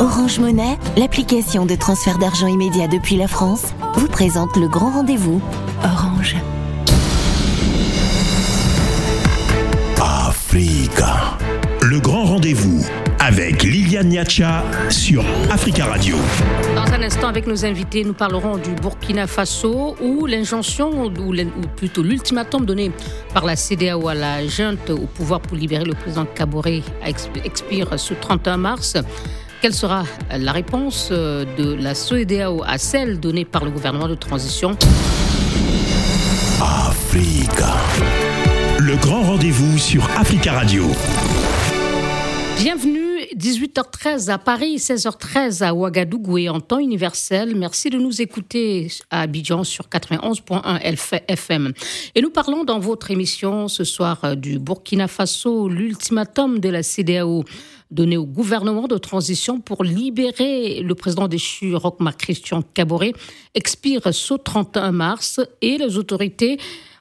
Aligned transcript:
Orange 0.00 0.38
Monnaie, 0.38 0.78
l'application 0.96 1.66
de 1.66 1.74
transfert 1.74 2.16
d'argent 2.16 2.46
immédiat 2.46 2.88
depuis 2.88 3.16
la 3.16 3.28
France, 3.28 3.74
vous 3.96 4.08
présente 4.08 4.56
le 4.56 4.66
grand 4.66 4.90
rendez-vous. 4.90 5.42
Orange. 5.84 6.36
Africa. 10.00 11.36
Le 11.82 12.00
grand 12.00 12.24
rendez-vous 12.24 12.82
avec 13.18 13.62
Liliane 13.62 14.08
Niacha 14.08 14.64
sur 14.88 15.22
Africa 15.50 15.84
Radio. 15.84 16.16
Dans 16.74 16.90
un 16.94 17.02
instant, 17.02 17.28
avec 17.28 17.46
nos 17.46 17.66
invités, 17.66 18.02
nous 18.02 18.14
parlerons 18.14 18.56
du 18.56 18.70
Burkina 18.70 19.26
Faso 19.26 19.96
où 20.00 20.24
l'injonction, 20.24 21.04
ou, 21.04 21.10
plutôt 21.76 22.02
l'ultimatum 22.02 22.64
donné 22.64 22.90
par 23.34 23.44
la 23.44 23.54
CDAO 23.54 24.08
à 24.08 24.14
la 24.14 24.46
junte 24.46 24.88
au 24.88 25.06
pouvoir 25.06 25.40
pour 25.40 25.58
libérer 25.58 25.84
le 25.84 25.92
président 25.92 26.24
Kaboré 26.24 26.82
expire 27.04 28.00
ce 28.00 28.14
31 28.14 28.56
mars. 28.56 28.96
Quelle 29.60 29.74
sera 29.74 30.04
la 30.34 30.52
réponse 30.52 31.10
euh, 31.12 31.44
de 31.58 31.74
la 31.74 31.94
CEDEAO 31.94 32.62
à 32.66 32.78
celle 32.78 33.20
donnée 33.20 33.44
par 33.44 33.62
le 33.62 33.70
gouvernement 33.70 34.08
de 34.08 34.14
transition? 34.14 34.70
Africa. 36.62 37.74
Le 38.78 38.96
grand 38.96 39.22
rendez-vous 39.22 39.76
sur 39.76 40.08
Africa 40.16 40.52
Radio. 40.52 40.86
Bienvenue, 42.56 43.20
18h13 43.36 44.30
à 44.30 44.38
Paris, 44.38 44.76
16h13 44.76 45.62
à 45.62 45.74
Ouagadougou 45.74 46.38
et 46.38 46.48
en 46.48 46.60
temps 46.60 46.78
universel. 46.78 47.54
Merci 47.54 47.90
de 47.90 47.98
nous 47.98 48.22
écouter 48.22 48.90
à 49.10 49.22
Abidjan 49.22 49.64
sur 49.64 49.88
91.1 49.88 50.78
FM. 51.28 51.72
Et 52.14 52.22
nous 52.22 52.30
parlons 52.30 52.64
dans 52.64 52.78
votre 52.78 53.10
émission 53.10 53.68
ce 53.68 53.84
soir 53.84 54.20
euh, 54.24 54.34
du 54.36 54.58
Burkina 54.58 55.06
Faso, 55.06 55.68
l'ultimatum 55.68 56.60
de 56.60 56.70
la 56.70 56.82
CDAO 56.82 57.44
donné 57.90 58.16
au 58.16 58.26
gouvernement 58.26 58.86
de 58.86 58.98
transition 58.98 59.60
pour 59.60 59.84
libérer 59.84 60.80
le 60.82 60.94
président 60.94 61.28
déchu, 61.28 61.74
Rochmar 61.74 62.16
Christian 62.16 62.62
Caboret, 62.62 63.12
expire 63.54 64.02
ce 64.12 64.34
31 64.34 64.92
mars 64.92 65.40
et 65.60 65.78
les 65.78 65.96
autorités 65.96 66.58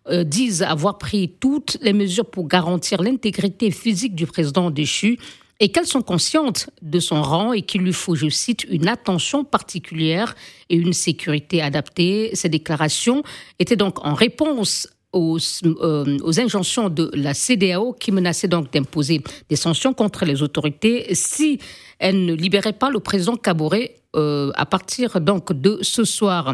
euh, 0.10 0.24
disent 0.24 0.64
avoir 0.64 0.98
pris 0.98 1.36
toutes 1.40 1.78
les 1.82 1.94
mesures 1.94 2.26
pour 2.26 2.48
garantir 2.48 3.02
l'intégrité 3.02 3.70
physique 3.70 4.16
du 4.16 4.26
président 4.26 4.72
déchu 4.72 5.20
et 5.60 5.72
qu'elles 5.72 5.86
sont 5.86 6.02
conscientes 6.02 6.70
de 6.82 7.00
son 7.00 7.22
rang 7.22 7.54
et 7.54 7.62
qu'il 7.62 7.82
lui 7.82 7.94
faut, 7.94 8.16
je 8.16 8.30
cite, 8.30 8.66
une 8.70 8.88
attention 8.88 9.44
particulière 9.44 10.36
et 10.70 10.76
une 10.76 10.94
sécurité 10.94 11.62
adaptée. 11.62 12.32
Ces 12.34 12.50
déclarations 12.50 13.24
étaient 13.60 13.76
donc 13.76 14.04
en 14.06 14.14
réponse 14.14 14.88
euh, 15.16 16.20
aux, 16.22 16.40
injonctions 16.40 16.88
de 16.88 17.10
la 17.16 17.34
CDAO 17.34 17.94
qui 17.94 18.12
menaçait 18.12 18.48
donc 18.48 18.72
d'imposer 18.72 19.24
des 19.50 19.56
sanctions 19.56 19.92
contre 19.92 20.24
les 20.24 20.44
autorités 20.44 21.16
si 21.16 21.58
elles 21.98 22.26
ne 22.26 22.34
libéraient 22.36 22.74
pas 22.74 22.92
le 22.92 23.00
président 23.00 23.36
Kaboré 23.36 23.96
euh, 24.16 24.52
à 24.54 24.68
partir 24.68 25.20
donc 25.20 25.52
de 25.52 25.80
ce 25.82 26.04
soir. 26.04 26.54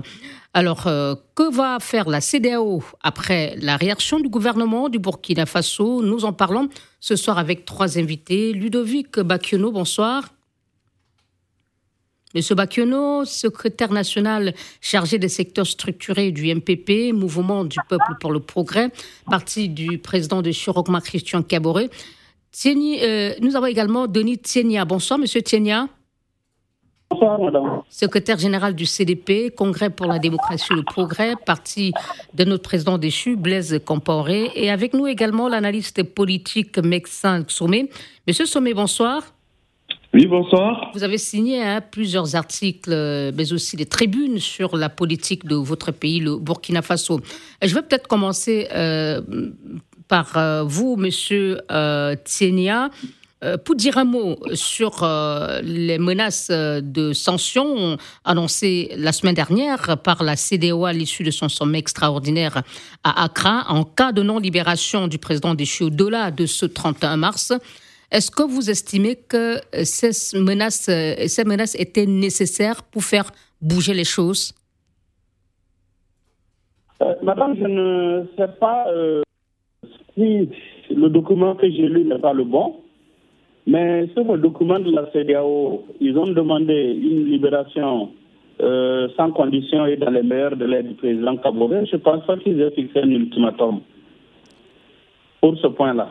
Alors, 0.53 0.87
euh, 0.87 1.15
que 1.35 1.53
va 1.53 1.79
faire 1.81 2.07
la 2.07 2.21
CDAO 2.21 2.81
après 3.03 3.57
la 3.59 3.75
réaction 3.75 4.21
du 4.21 4.29
gouvernement 4.29 4.87
du 4.87 4.99
Burkina 4.99 5.45
Faso? 5.45 6.01
Nous 6.01 6.23
en 6.23 6.31
parlons 6.31 6.69
ce 7.01 7.17
soir 7.17 7.37
avec 7.37 7.65
trois 7.65 7.97
invités. 7.97 8.53
Ludovic 8.53 9.19
Bakiono, 9.19 9.71
bonsoir. 9.71 10.34
Monsieur 12.35 12.53
Bakiono, 12.53 13.23
secrétaire 13.23 13.93
national 13.93 14.53
chargé 14.81 15.17
des 15.17 15.29
secteurs 15.29 15.65
structurés 15.65 16.33
du 16.33 16.53
MPP, 16.53 17.13
Mouvement 17.13 17.63
du 17.63 17.77
Peuple 17.87 18.17
pour 18.19 18.33
le 18.33 18.41
Progrès, 18.41 18.91
parti 19.25 19.69
du 19.69 19.99
président 19.99 20.41
de 20.41 20.51
Chirocma, 20.51 20.99
Christian 20.99 21.43
Caboret. 21.43 21.89
Euh, 22.65 23.33
nous 23.41 23.55
avons 23.55 23.67
également 23.67 24.07
Denis 24.07 24.37
Tienia. 24.39 24.83
Bonsoir, 24.83 25.17
Monsieur 25.17 25.41
Tienia. 25.41 25.87
Bonsoir, 27.09 27.39
madame. 27.39 27.81
Secrétaire 27.89 28.37
général 28.37 28.75
du 28.75 28.85
CDP, 28.85 29.53
Congrès 29.55 29.89
pour 29.89 30.07
la 30.07 30.19
démocratie 30.19 30.73
et 30.73 30.75
le 30.75 30.83
progrès, 30.83 31.35
parti 31.45 31.93
de 32.33 32.43
notre 32.43 32.63
président 32.63 32.97
déchu, 32.97 33.37
Blaise 33.37 33.79
Compaoré. 33.85 34.51
Et 34.55 34.69
avec 34.69 34.93
nous 34.93 35.07
également 35.07 35.47
l'analyste 35.47 36.03
politique 36.03 36.79
Mexin 36.79 37.45
Sommet. 37.47 37.89
Monsieur 38.27 38.45
Sommet, 38.45 38.73
bonsoir. 38.73 39.34
Oui, 40.15 40.27
bonsoir. 40.27 40.91
Vous 40.93 41.03
avez 41.03 41.17
signé 41.17 41.61
hein, 41.61 41.81
plusieurs 41.81 42.37
articles, 42.37 42.89
euh, 42.93 43.33
mais 43.35 43.51
aussi 43.51 43.75
des 43.75 43.85
tribunes 43.85 44.39
sur 44.39 44.77
la 44.77 44.87
politique 44.87 45.45
de 45.45 45.55
votre 45.55 45.91
pays, 45.91 46.21
le 46.21 46.37
Burkina 46.37 46.81
Faso. 46.81 47.19
Je 47.61 47.75
vais 47.75 47.81
peut-être 47.81 48.07
commencer 48.07 48.69
euh, 48.73 49.19
par 50.07 50.37
euh, 50.37 50.63
vous, 50.63 50.95
Monsieur 50.95 51.59
euh, 51.69 52.15
Tienia. 52.23 52.91
Pour 53.63 53.75
dire 53.75 53.99
un 53.99 54.05
mot 54.05 54.39
sur 54.55 55.07
les 55.61 55.99
menaces 55.99 56.49
de 56.49 57.13
sanctions 57.13 57.95
annoncées 58.23 58.89
la 58.97 59.11
semaine 59.11 59.35
dernière 59.35 59.97
par 60.01 60.23
la 60.23 60.35
CDO 60.35 60.85
à 60.85 60.93
l'issue 60.93 61.21
de 61.21 61.29
son 61.29 61.47
sommet 61.47 61.77
extraordinaire 61.77 62.63
à 63.03 63.23
Accra 63.25 63.65
en 63.67 63.83
cas 63.83 64.13
de 64.13 64.23
non-libération 64.23 65.07
du 65.07 65.19
président 65.19 65.53
déchu 65.53 65.83
au-delà 65.83 66.31
de 66.31 66.47
ce 66.47 66.65
31 66.65 67.17
mars, 67.17 67.53
est-ce 68.15 68.31
que 68.31 68.43
vous 68.43 68.69
estimez 68.69 69.15
que 69.15 69.57
euh, 69.57 69.83
ces 69.83 70.39
menaces, 70.39 70.87
euh, 70.87 71.27
ces 71.27 71.43
menaces 71.43 71.75
étaient 71.77 72.05
nécessaires 72.05 72.81
pour 72.91 73.03
faire 73.03 73.29
bouger 73.61 73.93
les 73.93 74.05
choses? 74.05 74.53
Euh, 77.01 77.13
Madame, 77.21 77.55
je 77.57 77.67
ne 77.67 78.23
sais 78.37 78.51
pas 78.57 78.85
si 80.13 80.49
le 80.89 81.09
document 81.09 81.55
que 81.55 81.69
j'ai 81.69 81.89
lu 81.89 82.05
n'est 82.05 82.19
pas 82.19 82.31
le 82.31 82.45
bon, 82.45 82.77
mais 83.67 84.07
sur 84.13 84.23
le 84.23 84.37
document 84.37 84.79
de 84.79 84.91
la 84.91 85.11
CDAO, 85.11 85.83
ils 85.99 86.17
ont 86.17 86.27
demandé 86.27 86.97
une 87.09 87.25
libération 87.25 88.11
sans 89.17 89.31
condition 89.31 89.85
et 89.85 89.97
dans 89.97 90.11
les 90.11 90.23
meilleurs 90.23 90.55
délais 90.55 90.83
du 90.83 90.93
président 90.93 91.35
Kabore. 91.35 91.85
Je 91.91 91.97
ne 91.97 92.01
pense 92.01 92.25
pas 92.25 92.37
qu'ils 92.37 92.61
aient 92.61 92.71
fixé 92.71 92.99
un 92.99 93.09
ultimatum 93.09 93.81
pour 95.41 95.57
ce 95.57 95.67
point-là. 95.67 96.09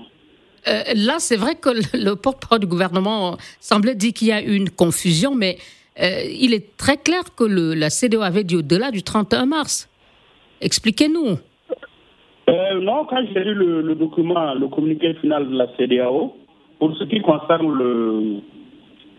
Euh, 0.67 0.83
là, 0.95 1.17
c'est 1.19 1.37
vrai 1.37 1.55
que 1.55 1.71
le, 1.71 2.15
porte-parole 2.15 2.61
du 2.61 2.67
gouvernement 2.67 3.37
semblait 3.61 3.95
dire 3.95 4.13
qu'il 4.13 4.29
y 4.29 4.33
a 4.33 4.41
une 4.41 4.71
confusion, 4.71 5.35
mais 5.35 5.57
euh, 6.01 6.23
il 6.41 6.55
est 6.55 6.77
très 6.77 6.97
clair 6.97 7.23
que 7.37 7.45
la 7.45 7.91
CDO 7.91 8.23
avait 8.23 8.45
dit 8.45 8.57
au-delà 8.57 8.91
du 8.91 9.03
31 9.03 9.47
mars. 9.47 9.89
Expliquez-nous. 10.61 11.37
Euh, 12.49 12.81
non, 12.81 13.05
quand 13.05 13.23
j'ai 13.33 13.45
lu 13.45 13.55
le, 13.55 13.95
document, 13.95 14.55
le 14.55 14.69
communiqué 14.69 15.15
final 15.15 15.49
de 15.51 15.57
la 15.57 15.67
CDAO, 15.77 16.35
pour 16.79 16.97
ce 16.97 17.05
qui 17.05 17.21
concerne 17.21 17.73
le, 17.73 18.41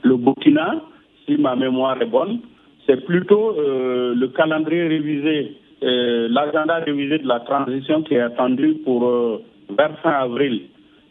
le 0.01 0.17
Burkina, 0.17 0.81
si 1.25 1.37
ma 1.37 1.55
mémoire 1.55 2.01
est 2.01 2.07
bonne, 2.07 2.39
c'est 2.87 3.03
plutôt 3.05 3.55
le 3.57 4.27
calendrier 4.27 4.87
révisé, 4.87 5.57
l'agenda 5.81 6.75
révisé 6.85 7.17
de 7.17 7.27
la 7.27 7.39
transition 7.39 8.03
qui 8.03 8.13
est 8.13 8.19
attendu 8.19 8.75
pour 8.83 9.41
vers 9.75 9.97
fin 10.03 10.11
avril 10.11 10.67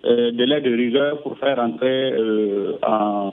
euh, 0.06 0.32
de 0.32 0.44
l'aide 0.44 0.64
de 0.64 0.74
rigueur 0.74 1.22
pour 1.22 1.38
faire 1.38 1.58
entrer 1.58 2.12
euh, 2.12 2.76
en, 2.86 3.32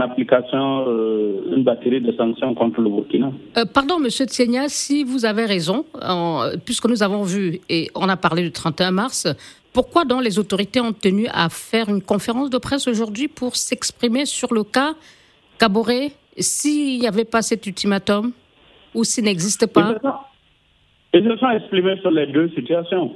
application 0.00 0.84
euh, 0.86 1.56
une 1.56 1.64
batterie 1.64 2.00
de 2.00 2.12
sanctions 2.12 2.54
contre 2.54 2.80
le 2.80 2.90
Burkina. 2.90 3.32
pardon, 3.74 3.98
Monsieur 3.98 4.26
Tsenia, 4.26 4.68
si 4.68 5.02
vous 5.02 5.24
avez 5.24 5.46
raison, 5.46 5.84
puisque 6.64 6.88
nous 6.88 7.02
avons 7.02 7.24
vu 7.24 7.60
et 7.68 7.88
on 7.96 8.08
a 8.08 8.16
parlé 8.16 8.42
du 8.42 8.52
31 8.52 8.92
mars, 8.92 9.26
pourquoi 9.72 10.04
donc 10.04 10.22
les 10.22 10.38
autorités 10.38 10.80
ont 10.80 10.92
tenu 10.92 11.26
à 11.32 11.48
faire 11.48 11.88
une 11.88 12.02
conférence 12.02 12.50
de 12.50 12.58
presse 12.58 12.86
aujourd'hui 12.86 13.26
pour 13.26 13.56
s'exprimer 13.56 14.24
sur 14.24 14.54
le 14.54 14.62
cas 14.62 14.92
Caboret 15.58 16.12
s'il 16.38 17.00
n'y 17.00 17.08
avait 17.08 17.24
pas 17.24 17.42
cet 17.42 17.66
ultimatum 17.66 18.30
ou 18.94 19.02
s'il 19.02 19.24
n'existe 19.24 19.66
pas? 19.66 19.96
Ils 21.14 21.24
se 21.24 21.36
sont 21.36 21.50
exprimés 21.50 21.96
sur 22.00 22.12
les 22.12 22.28
deux 22.28 22.48
situations 22.50 23.12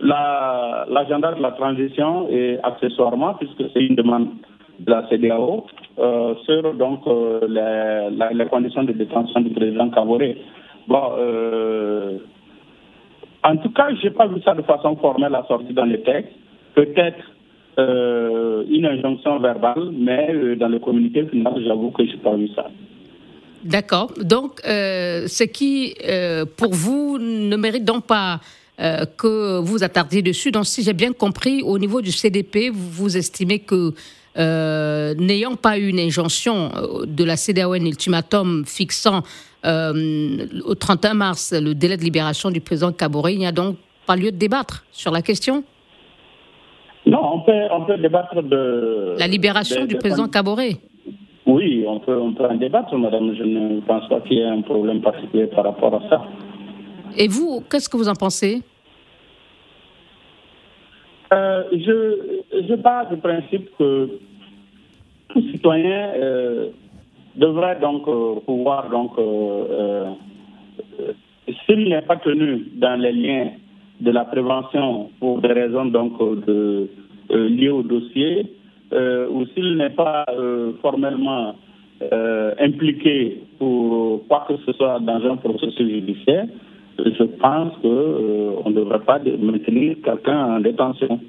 l'agenda 0.00 1.32
de 1.32 1.42
la 1.42 1.52
transition 1.52 2.28
et 2.30 2.58
accessoirement, 2.62 3.34
puisque 3.34 3.70
c'est 3.72 3.84
une 3.84 3.96
demande 3.96 4.28
de 4.78 4.90
la 4.90 5.08
CDAO, 5.08 5.66
euh, 5.98 6.34
sur 6.44 6.74
donc 6.74 7.00
euh, 7.06 8.08
les, 8.32 8.46
conditions 8.46 8.84
de 8.84 8.92
détention 8.92 9.40
du 9.40 9.50
président 9.50 9.90
Kaboré. 9.90 10.36
Bon, 10.86 11.12
euh, 11.18 12.18
en 13.42 13.56
tout 13.56 13.70
cas, 13.70 13.88
je 13.94 14.06
n'ai 14.06 14.14
pas 14.14 14.26
vu 14.28 14.40
ça 14.42 14.54
de 14.54 14.62
façon 14.62 14.96
formelle 14.96 15.34
à 15.34 15.44
sortir 15.48 15.74
dans 15.74 15.84
les 15.84 16.00
textes. 16.02 16.32
Peut-être 16.74 17.24
une 17.80 18.86
injonction 18.86 19.38
verbale, 19.38 19.90
mais 19.92 20.56
dans 20.56 20.68
le 20.68 20.80
communiqué 20.80 21.24
final, 21.26 21.54
j'avoue 21.64 21.92
que 21.92 22.04
je 22.04 22.10
n'ai 22.12 22.16
pas 22.18 22.34
vu 22.34 22.48
ça. 22.48 22.66
D'accord. 23.64 24.10
Donc, 24.20 24.60
ce 24.64 25.44
qui, 25.44 25.94
pour 26.56 26.72
vous, 26.72 27.18
ne 27.18 27.56
mérite 27.56 27.84
donc 27.84 28.04
pas 28.06 28.40
euh, 28.80 29.04
que 29.16 29.58
vous 29.58 29.82
attardiez 29.82 30.22
dessus. 30.22 30.52
Donc, 30.52 30.64
si 30.66 30.84
j'ai 30.84 30.92
bien 30.92 31.12
compris, 31.12 31.62
au 31.62 31.80
niveau 31.80 32.00
du 32.00 32.12
CDP, 32.12 32.70
vous, 32.72 33.16
estimez 33.16 33.58
que 33.58 33.92
euh, 34.38 35.14
n'ayant 35.14 35.56
pas 35.56 35.78
eu 35.78 35.88
une 35.88 35.98
injonction 35.98 36.70
euh, 36.76 37.04
de 37.04 37.24
la 37.24 37.36
CDAO, 37.36 37.72
un 37.72 37.84
ultimatum 37.84 38.64
fixant 38.64 39.22
au 39.64 40.74
31 40.76 41.14
mars 41.14 41.52
le 41.52 41.74
délai 41.74 41.96
de 41.96 42.04
libération 42.04 42.52
du 42.52 42.60
président 42.60 42.92
Kaboré, 42.92 43.32
il 43.32 43.40
n'y 43.40 43.46
a 43.46 43.50
donc 43.52 43.76
pas 44.06 44.14
lieu 44.14 44.30
de 44.30 44.36
débattre 44.36 44.84
sur 44.92 45.10
la 45.10 45.20
question? 45.22 45.64
Non, 47.04 47.20
on 47.34 47.40
peut, 47.40 47.66
on 47.72 47.84
peut 47.84 47.98
débattre 47.98 48.40
de... 48.42 49.16
La 49.18 49.26
libération 49.26 49.86
du 49.86 49.96
président 49.96 50.28
Kaboré 50.28 50.76
Oui, 51.46 51.84
on 51.88 51.98
peut, 51.98 52.16
on 52.16 52.32
peut 52.32 52.44
en 52.44 52.54
débattre, 52.54 52.96
madame. 52.96 53.34
Je 53.36 53.42
ne 53.42 53.80
pense 53.80 54.08
pas 54.08 54.20
qu'il 54.20 54.38
y 54.38 54.40
ait 54.40 54.44
un 54.44 54.62
problème 54.62 55.00
particulier 55.00 55.48
par 55.48 55.64
rapport 55.64 55.94
à 55.96 56.08
ça. 56.08 56.22
Et 57.16 57.28
vous, 57.28 57.62
qu'est-ce 57.70 57.88
que 57.88 57.96
vous 57.96 58.08
en 58.08 58.14
pensez? 58.14 58.62
Euh, 61.32 61.64
je, 61.72 62.62
je 62.68 62.74
pars 62.76 63.08
du 63.10 63.16
principe 63.18 63.68
que 63.78 64.08
tout 65.28 65.42
citoyen 65.52 66.12
euh, 66.16 66.68
devrait 67.36 67.78
donc 67.80 68.08
euh, 68.08 68.36
pouvoir, 68.46 68.88
donc, 68.88 69.12
s'il 71.66 71.88
n'est 71.88 72.02
pas 72.02 72.16
tenu 72.16 72.66
dans 72.76 72.98
les 72.98 73.12
liens 73.12 73.50
de 74.00 74.10
la 74.10 74.24
prévention 74.24 75.10
pour 75.20 75.40
des 75.40 75.52
raisons 75.52 75.86
donc 75.86 76.14
liées 77.30 77.68
au 77.68 77.82
dossier, 77.82 78.46
ou 78.92 79.44
s'il 79.54 79.76
n'est 79.76 79.90
pas 79.90 80.24
formellement 80.80 81.56
impliqué 82.60 83.42
pour 83.58 84.26
quoi 84.28 84.46
que 84.48 84.54
ce 84.64 84.72
soit 84.72 85.00
dans 85.00 85.20
un 85.30 85.36
processus 85.36 85.88
judiciaire, 85.88 86.46
je 87.04 87.24
pense 87.24 87.72
qu'on 87.80 87.88
euh, 87.88 88.62
ne 88.66 88.72
devrait 88.72 89.00
pas 89.00 89.18
maintenir 89.18 89.96
quelqu'un 90.04 90.56
en 90.56 90.60
détention. 90.60 91.20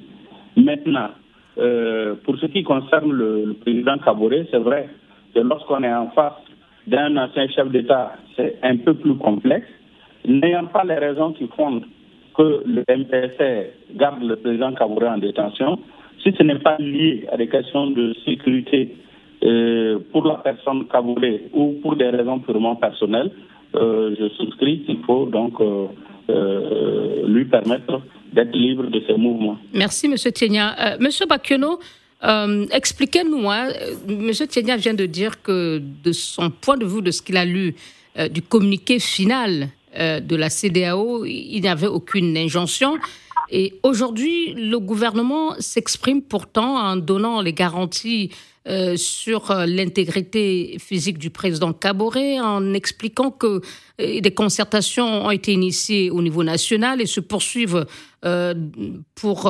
Maintenant, 0.57 1.09
euh, 1.57 2.15
pour 2.23 2.37
ce 2.37 2.47
qui 2.47 2.63
concerne 2.63 3.11
le, 3.11 3.55
président 3.61 3.97
Kabore, 3.99 4.31
c'est 4.51 4.59
vrai 4.59 4.89
que 5.33 5.39
lorsqu'on 5.39 5.83
est 5.83 5.93
en 5.93 6.09
face 6.11 6.33
d'un 6.87 7.15
ancien 7.17 7.47
chef 7.49 7.69
d'État, 7.69 8.13
c'est 8.35 8.57
un 8.63 8.77
peu 8.77 8.93
plus 8.95 9.15
complexe. 9.15 9.67
N'ayant 10.25 10.65
pas 10.65 10.83
les 10.83 10.95
raisons 10.95 11.33
qui 11.33 11.47
font 11.55 11.81
que 12.35 12.63
le 12.65 12.83
MPSR 12.89 13.95
garde 13.95 14.23
le 14.23 14.35
président 14.37 14.73
Kabore 14.73 15.03
en 15.03 15.17
détention, 15.17 15.79
si 16.23 16.33
ce 16.37 16.43
n'est 16.43 16.59
pas 16.59 16.77
lié 16.79 17.27
à 17.31 17.37
des 17.37 17.47
questions 17.47 17.91
de 17.91 18.13
sécurité 18.25 18.95
euh, 19.43 19.99
pour 20.11 20.25
la 20.25 20.35
personne 20.35 20.87
Kabore 20.87 21.17
ou 21.53 21.75
pour 21.81 21.95
des 21.95 22.09
raisons 22.09 22.39
purement 22.39 22.75
personnelles, 22.75 23.31
je 23.73 24.29
souscris 24.37 24.83
qu'il 24.85 24.99
faut 25.05 25.25
donc 25.25 25.59
euh, 25.59 25.87
euh, 26.29 27.27
lui 27.27 27.45
permettre 27.45 28.01
d'être 28.33 28.55
libre 28.55 28.87
de 28.87 29.01
ses 29.07 29.13
mouvements. 29.13 29.57
Merci, 29.73 30.05
M. 30.07 30.15
Tienia. 30.15 30.97
Monsieur 30.99 31.25
Bakiono, 31.25 31.79
expliquez-nous. 32.71 33.49
Hein, 33.49 33.69
M. 34.07 34.31
Tienia 34.47 34.77
vient 34.77 34.93
de 34.93 35.05
dire 35.05 35.41
que 35.41 35.81
de 36.03 36.11
son 36.11 36.51
point 36.51 36.77
de 36.77 36.85
vue, 36.85 37.01
de 37.01 37.11
ce 37.11 37.21
qu'il 37.21 37.37
a 37.37 37.45
lu 37.45 37.75
du 38.31 38.41
communiqué 38.41 38.99
final 38.99 39.69
de 39.97 40.35
la 40.35 40.49
CDAO, 40.49 41.25
il 41.25 41.61
n'y 41.61 41.67
avait 41.67 41.87
aucune 41.87 42.37
injonction. 42.37 42.97
Et 43.51 43.79
aujourd'hui, 43.81 44.53
le 44.53 44.77
gouvernement 44.77 45.55
s'exprime 45.59 46.21
pourtant 46.21 46.77
en 46.77 46.95
donnant 46.97 47.41
les 47.41 47.53
garanties 47.53 48.29
euh, 48.69 48.97
sur 48.97 49.49
euh, 49.49 49.65
l'intégrité 49.65 50.77
physique 50.77 51.17
du 51.17 51.31
président 51.31 51.73
Caboret 51.73 52.39
en 52.39 52.75
expliquant 52.75 53.31
que 53.31 53.61
euh, 53.99 54.21
des 54.21 54.31
concertations 54.31 55.25
ont 55.25 55.31
été 55.31 55.53
initiées 55.53 56.11
au 56.11 56.21
niveau 56.21 56.43
national 56.43 57.01
et 57.01 57.07
se 57.07 57.19
poursuivent 57.19 57.87
pour 59.15 59.43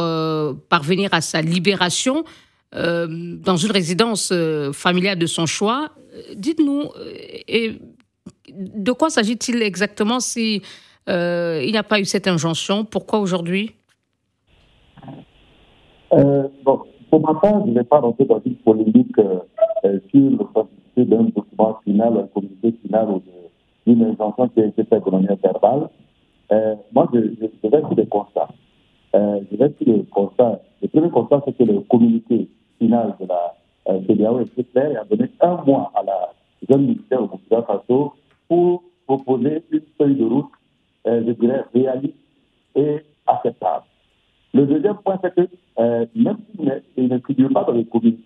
parvenir 0.69 1.09
à 1.11 1.21
sa 1.21 1.41
libération 1.41 2.23
dans 2.71 3.57
une 3.57 3.71
résidence 3.71 4.31
familiale 4.73 5.17
de 5.17 5.25
son 5.25 5.47
choix. 5.47 5.89
Dites-nous, 6.35 6.89
de 8.53 8.91
quoi 8.91 9.09
s'agit-il 9.09 9.63
exactement 9.63 10.19
si 10.19 10.61
il 11.07 11.71
n'y 11.71 11.77
a 11.77 11.83
pas 11.83 11.99
eu 11.99 12.05
cette 12.05 12.27
injonction? 12.27 12.85
Pourquoi 12.85 13.17
aujourd'hui? 13.19 13.71
Bon, 16.11 16.85
pour 17.09 17.21
ma 17.21 17.39
part, 17.39 17.65
je 17.65 17.71
ne 17.71 17.75
vais 17.75 17.83
pas 17.83 17.99
rentrer 17.99 18.25
dans 18.25 18.41
une 18.45 18.55
polémique 18.55 19.17
euh, 19.17 19.39
euh 19.85 19.99
sur 20.09 20.29
le 20.29 20.37
possibilité 20.37 21.05
d'un 21.05 21.23
document 21.23 21.79
final, 21.83 22.17
un 22.17 22.27
communiqué 22.27 22.73
final 22.83 23.09
ou 23.09 23.21
d'une 23.85 24.03
injonction 24.03 24.47
qui 24.49 24.61
a 24.61 24.65
été 24.65 24.83
faite 24.83 25.05
de 25.05 25.11
manière 25.11 25.37
verbale. 25.37 25.89
Euh, 26.51 26.75
moi, 26.93 27.09
je, 27.13 27.19
vais 27.19 27.51
sur 27.59 27.95
des 27.95 28.05
constats. 28.05 28.49
Je 29.13 29.55
vais 29.55 29.73
sur 29.81 29.87
le 29.87 30.03
constat. 30.03 30.59
Le 30.81 30.87
premier 30.87 31.09
constat, 31.09 31.41
c'est 31.45 31.57
que 31.57 31.63
le 31.63 31.79
communiqué 31.81 32.47
final 32.77 33.15
de 33.19 33.25
la 33.27 33.99
CDAO 34.07 34.39
est 34.41 34.53
très 34.53 34.63
clair 34.63 34.91
et 34.91 34.97
a 34.97 35.03
donné 35.03 35.29
un 35.41 35.55
mois 35.65 35.91
à 35.95 36.03
la 36.03 36.33
jeune 36.69 36.85
militaire 36.85 37.23
au 37.23 37.27
Burkina 37.27 37.63
Faso 37.63 38.13
pour 38.47 38.83
proposer 39.07 39.63
une 39.71 39.81
feuille 39.97 40.15
de 40.15 40.25
route, 40.25 40.51
je 41.05 41.31
dirais, 41.31 41.63
réaliste 41.73 42.15
et 42.75 42.99
acceptable. 43.25 43.85
Le 44.53 44.65
deuxième 44.65 44.97
point, 44.97 45.19
c'est 45.23 45.33
que 45.35 45.47
euh, 45.79 46.05
même 46.15 46.37
s'il 46.95 47.13
ne, 47.73 47.83
figure 47.85 48.18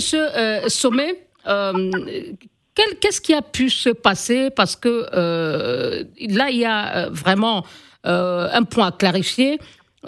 Monsieur 0.00 0.34
euh, 0.34 0.68
Sommet, 0.68 1.26
euh, 1.46 1.90
qu'est-ce 2.74 3.20
qui 3.20 3.34
a 3.34 3.42
pu 3.42 3.68
se 3.68 3.90
passer? 3.90 4.48
Parce 4.48 4.74
que 4.74 5.06
là, 5.12 6.48
il 6.48 6.56
y 6.56 6.64
a 6.64 7.10
vraiment 7.10 7.66
un 8.04 8.62
point 8.62 8.86
à 8.86 8.92
clarifier. 8.92 9.58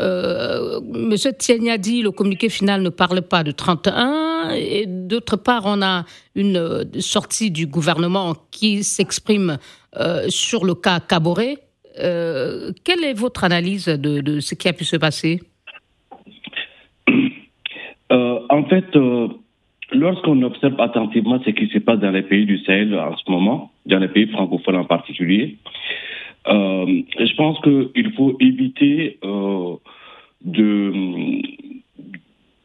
Euh, 0.01 0.81
Monsieur 0.81 1.33
Tienya 1.35 1.77
dit 1.77 2.01
le 2.01 2.11
communiqué 2.11 2.49
final 2.49 2.81
ne 2.81 2.89
parle 2.89 3.21
pas 3.21 3.43
de 3.45 3.51
31 3.51 4.53
et 4.57 4.87
d'autre 4.87 5.37
part 5.37 5.65
on 5.67 5.83
a 5.83 6.05
une 6.35 6.57
euh, 6.57 6.85
sortie 7.01 7.51
du 7.51 7.67
gouvernement 7.67 8.35
qui 8.51 8.85
s'exprime 8.85 9.59
euh, 9.99 10.25
sur 10.29 10.65
le 10.65 10.75
cas 10.75 10.99
Caboret. 11.01 11.59
quelle 11.95 13.05
est 13.05 13.13
votre 13.13 13.45
analyse 13.45 13.85
de, 13.85 14.41
ce 14.41 14.55
qui 14.55 14.67
a 14.67 14.73
pu 14.73 14.87
se 14.87 14.97
passer? 14.97 15.43
En 18.11 18.65
fait, 18.65 18.85
lorsqu'on 19.93 20.43
observe 20.43 20.81
attentivement 20.81 21.41
ce 21.45 21.51
qui 21.51 21.69
se 21.69 21.79
passe 21.79 22.01
dans 22.01 22.11
les 22.11 22.23
pays 22.23 22.47
du 22.47 22.59
Sahel 22.59 22.95
en 22.99 23.17
ce 23.17 23.31
moment, 23.31 23.71
dans 23.87 23.99
les 23.99 24.09
pays 24.09 24.27
francophones 24.27 24.77
en 24.77 24.85
particulier, 24.85 25.57
euh, 26.49 27.03
je 27.19 27.37
pense 27.37 27.61
qu'il 27.61 28.13
faut 28.15 28.37
éviter 28.41 29.19
euh, 29.25 29.77
de, 30.45 30.93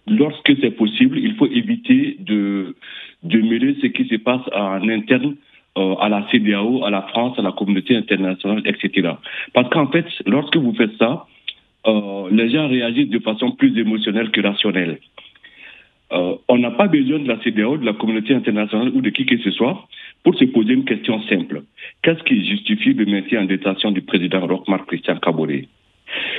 lorsque 0.08 0.54
c'est 0.62 0.72
possible, 0.72 1.20
il 1.20 1.36
faut 1.36 1.48
éviter 1.48 2.18
de, 2.20 2.76
de 3.24 3.42
mêler 3.42 3.76
ce 3.82 3.88
qui 3.88 4.08
se 4.08 4.16
passe 4.16 4.42
en 4.54 4.88
interne 4.90 5.36
euh, 5.78 5.96
à 5.96 6.10
la 6.10 6.28
CDAO, 6.32 6.84
à 6.86 6.90
la 6.90 7.04
France, 7.04 7.38
à 7.38 7.44
la 7.44 7.52
communauté 7.52 7.96
internationale, 7.96 8.64
etc. 8.66 9.12
Parce 9.54 9.70
qu'en 9.70 9.88
fait, 9.88 10.08
lorsque 10.26 10.58
vous 10.58 10.74
faites 10.74 10.98
ça, 10.98 11.28
les 12.32 12.50
gens 12.50 12.68
réagissent 12.68 13.10
de 13.10 13.20
façon 13.20 13.52
plus 13.52 13.78
émotionnelle 13.80 14.30
que 14.32 14.42
rationnelle. 14.42 15.00
Euh, 16.14 16.36
on 16.48 16.58
n'a 16.58 16.72
pas 16.72 16.88
besoin 16.88 17.20
de 17.20 17.28
la 17.28 17.38
CDAO, 17.44 17.78
de 17.78 17.86
la 17.86 17.94
communauté 17.94 18.34
internationale 18.34 18.92
ou 18.94 19.02
de 19.02 19.10
qui 19.10 19.26
que 19.26 19.38
ce 19.40 19.52
soit 19.52 19.88
pour 20.24 20.36
se 20.36 20.46
poser 20.46 20.74
une 20.74 20.86
question 20.86 21.22
simple. 21.24 21.64
Qu'est-ce 22.02 22.24
qui 22.24 22.48
justifie 22.48 22.94
le 22.94 23.06
maintien 23.06 23.42
en 23.42 23.46
détention 23.46 23.92
du 23.92 24.02
président 24.02 24.46
Rochmar 24.46 24.86
Christian 24.86 25.18
Kabore? 25.18 25.66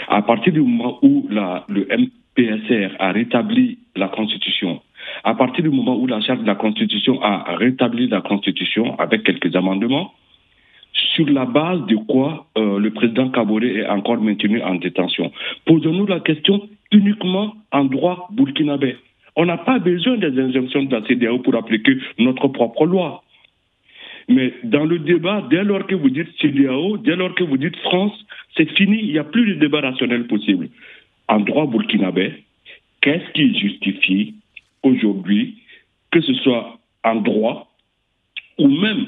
À 0.09 0.23
partir 0.23 0.55
du 0.55 0.63
moment 0.63 0.99
où 1.03 1.29
le 1.31 1.87
MPSR 1.91 2.97
a 2.99 3.13
rétabli 3.13 3.79
la 3.95 4.09
Constitution, 4.09 4.81
à 5.23 5.35
partir 5.35 5.65
du 5.65 5.71
moment 5.71 5.97
où 5.99 6.07
la 6.07 6.21
charte 6.21 6.41
de 6.41 6.47
la 6.47 6.55
Constitution 6.55 7.21
a 7.23 7.57
rétabli 7.57 8.09
la 8.09 8.23
Constitution 8.23 8.99
avec 8.99 9.23
quelques 9.25 9.55
amendements, 9.55 10.15
sur 11.15 11.29
la 11.29 11.45
base 11.45 11.85
de 11.87 11.97
quoi 11.97 12.47
euh, 12.57 12.79
le 12.79 12.91
président 12.91 13.29
Kabore 13.29 13.63
est 13.63 13.87
encore 13.87 14.21
maintenu 14.21 14.63
en 14.63 14.77
détention? 14.77 15.31
Posons-nous 15.67 16.07
la 16.07 16.21
question 16.21 16.69
uniquement 16.91 17.55
en 17.71 17.85
droit 17.85 18.29
burkinabé. 18.33 18.97
On 19.39 19.47
n'a 19.47 19.57
pas 19.57 19.79
besoin 19.79 20.17
des 20.17 20.37
injonctions 20.37 20.83
de 20.83 20.93
la 20.93 21.07
CDAO 21.07 21.39
pour 21.39 21.55
appliquer 21.55 21.97
notre 22.19 22.49
propre 22.49 22.85
loi. 22.87 23.23
Mais 24.29 24.53
dans 24.65 24.85
le 24.85 24.99
débat, 24.99 25.47
dès 25.49 25.63
lors 25.63 25.87
que 25.87 25.95
vous 25.95 26.11
dites 26.11 26.29
CDAO, 26.41 26.99
dès 26.99 27.15
lors 27.15 27.33
que 27.37 27.45
vous 27.45 27.57
dites 27.57 27.77
France, 27.77 28.13
c'est 28.57 28.69
fini, 28.77 28.99
il 29.01 29.13
n'y 29.13 29.19
a 29.19 29.25
plus 29.25 29.55
de 29.55 29.61
débat 29.61 29.81
rationnel 29.81 30.27
possible. 30.27 30.69
En 31.29 31.39
droit 31.39 31.67
burkinabé, 31.67 32.43
qu'est-ce 33.01 33.31
qui 33.33 33.57
justifie 33.57 34.35
aujourd'hui, 34.83 35.59
que 36.11 36.21
ce 36.21 36.35
soit 36.35 36.81
en 37.05 37.15
droit 37.15 37.71
ou 38.59 38.67
même 38.67 39.07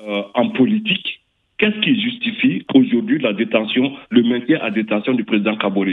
euh, 0.00 0.22
en 0.34 0.48
politique, 0.50 1.15
Qu'est-ce 1.58 1.80
qui 1.80 1.98
justifie 2.00 2.66
aujourd'hui 2.74 3.18
la 3.18 3.32
détention, 3.32 3.92
le 4.10 4.22
maintien 4.22 4.58
à 4.60 4.70
détention 4.70 5.14
du 5.14 5.24
président 5.24 5.56
Kabore? 5.56 5.86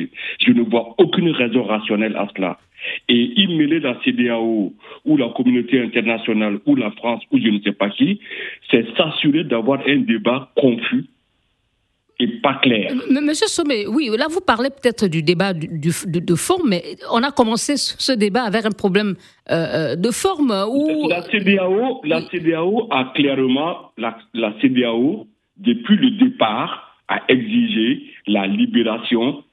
Je 0.46 0.52
ne 0.52 0.62
vois 0.62 0.94
aucune 0.98 1.30
raison 1.32 1.64
rationnelle 1.64 2.18
à 2.18 2.28
cela. 2.36 2.60
Et 3.08 3.32
y 3.40 3.48
mêler 3.48 3.80
la 3.80 3.98
CDAO 4.04 4.74
ou 5.06 5.18
la 5.18 5.30
communauté 5.30 5.82
internationale 5.82 6.60
ou 6.66 6.76
la 6.76 6.92
France 6.92 7.24
ou 7.32 7.40
je 7.40 7.48
ne 7.48 7.60
sais 7.62 7.72
pas 7.72 7.90
qui, 7.90 8.20
c'est 8.70 8.86
s'assurer 8.98 9.46
d'avoir 9.46 9.80
un 9.88 10.00
débat 10.00 10.52
confus 10.58 11.06
et 12.20 12.28
pas 12.42 12.56
clair. 12.56 12.94
Monsieur 13.10 13.48
Sommet, 13.48 13.88
oui, 13.88 14.10
là 14.18 14.28
vous 14.30 14.42
parlez 14.42 14.70
peut-être 14.70 15.08
du 15.08 15.24
débat 15.24 15.54
du, 15.54 15.92
de, 16.06 16.36
forme, 16.36 16.70
mais 16.70 16.84
on 17.12 17.24
a 17.24 17.32
commencé 17.32 17.78
ce 17.78 18.12
débat 18.12 18.44
avec 18.44 18.66
un 18.66 18.72
problème 18.72 19.16
euh, 19.50 19.94
euh, 19.94 19.96
de 19.96 20.12
forme. 20.12 20.54
Où... 20.70 21.08
La, 21.10 21.24
CDAO, 21.24 22.02
la 22.04 22.22
CDAO 22.30 22.88
a 22.92 23.12
clairement, 23.16 23.92
la, 23.98 24.18
la 24.34 24.54
CDAO, 24.62 25.26
depuis 25.64 25.98
le 25.98 26.12
départ, 26.12 27.00
a 27.08 27.22
exigé 27.28 28.04
la 28.28 28.48
libération 28.48 29.44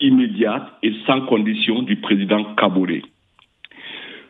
immédiate 0.00 0.68
et 0.82 0.92
sans 1.06 1.22
condition 1.22 1.82
du 1.82 1.96
président 1.96 2.54
Kabore. 2.54 3.02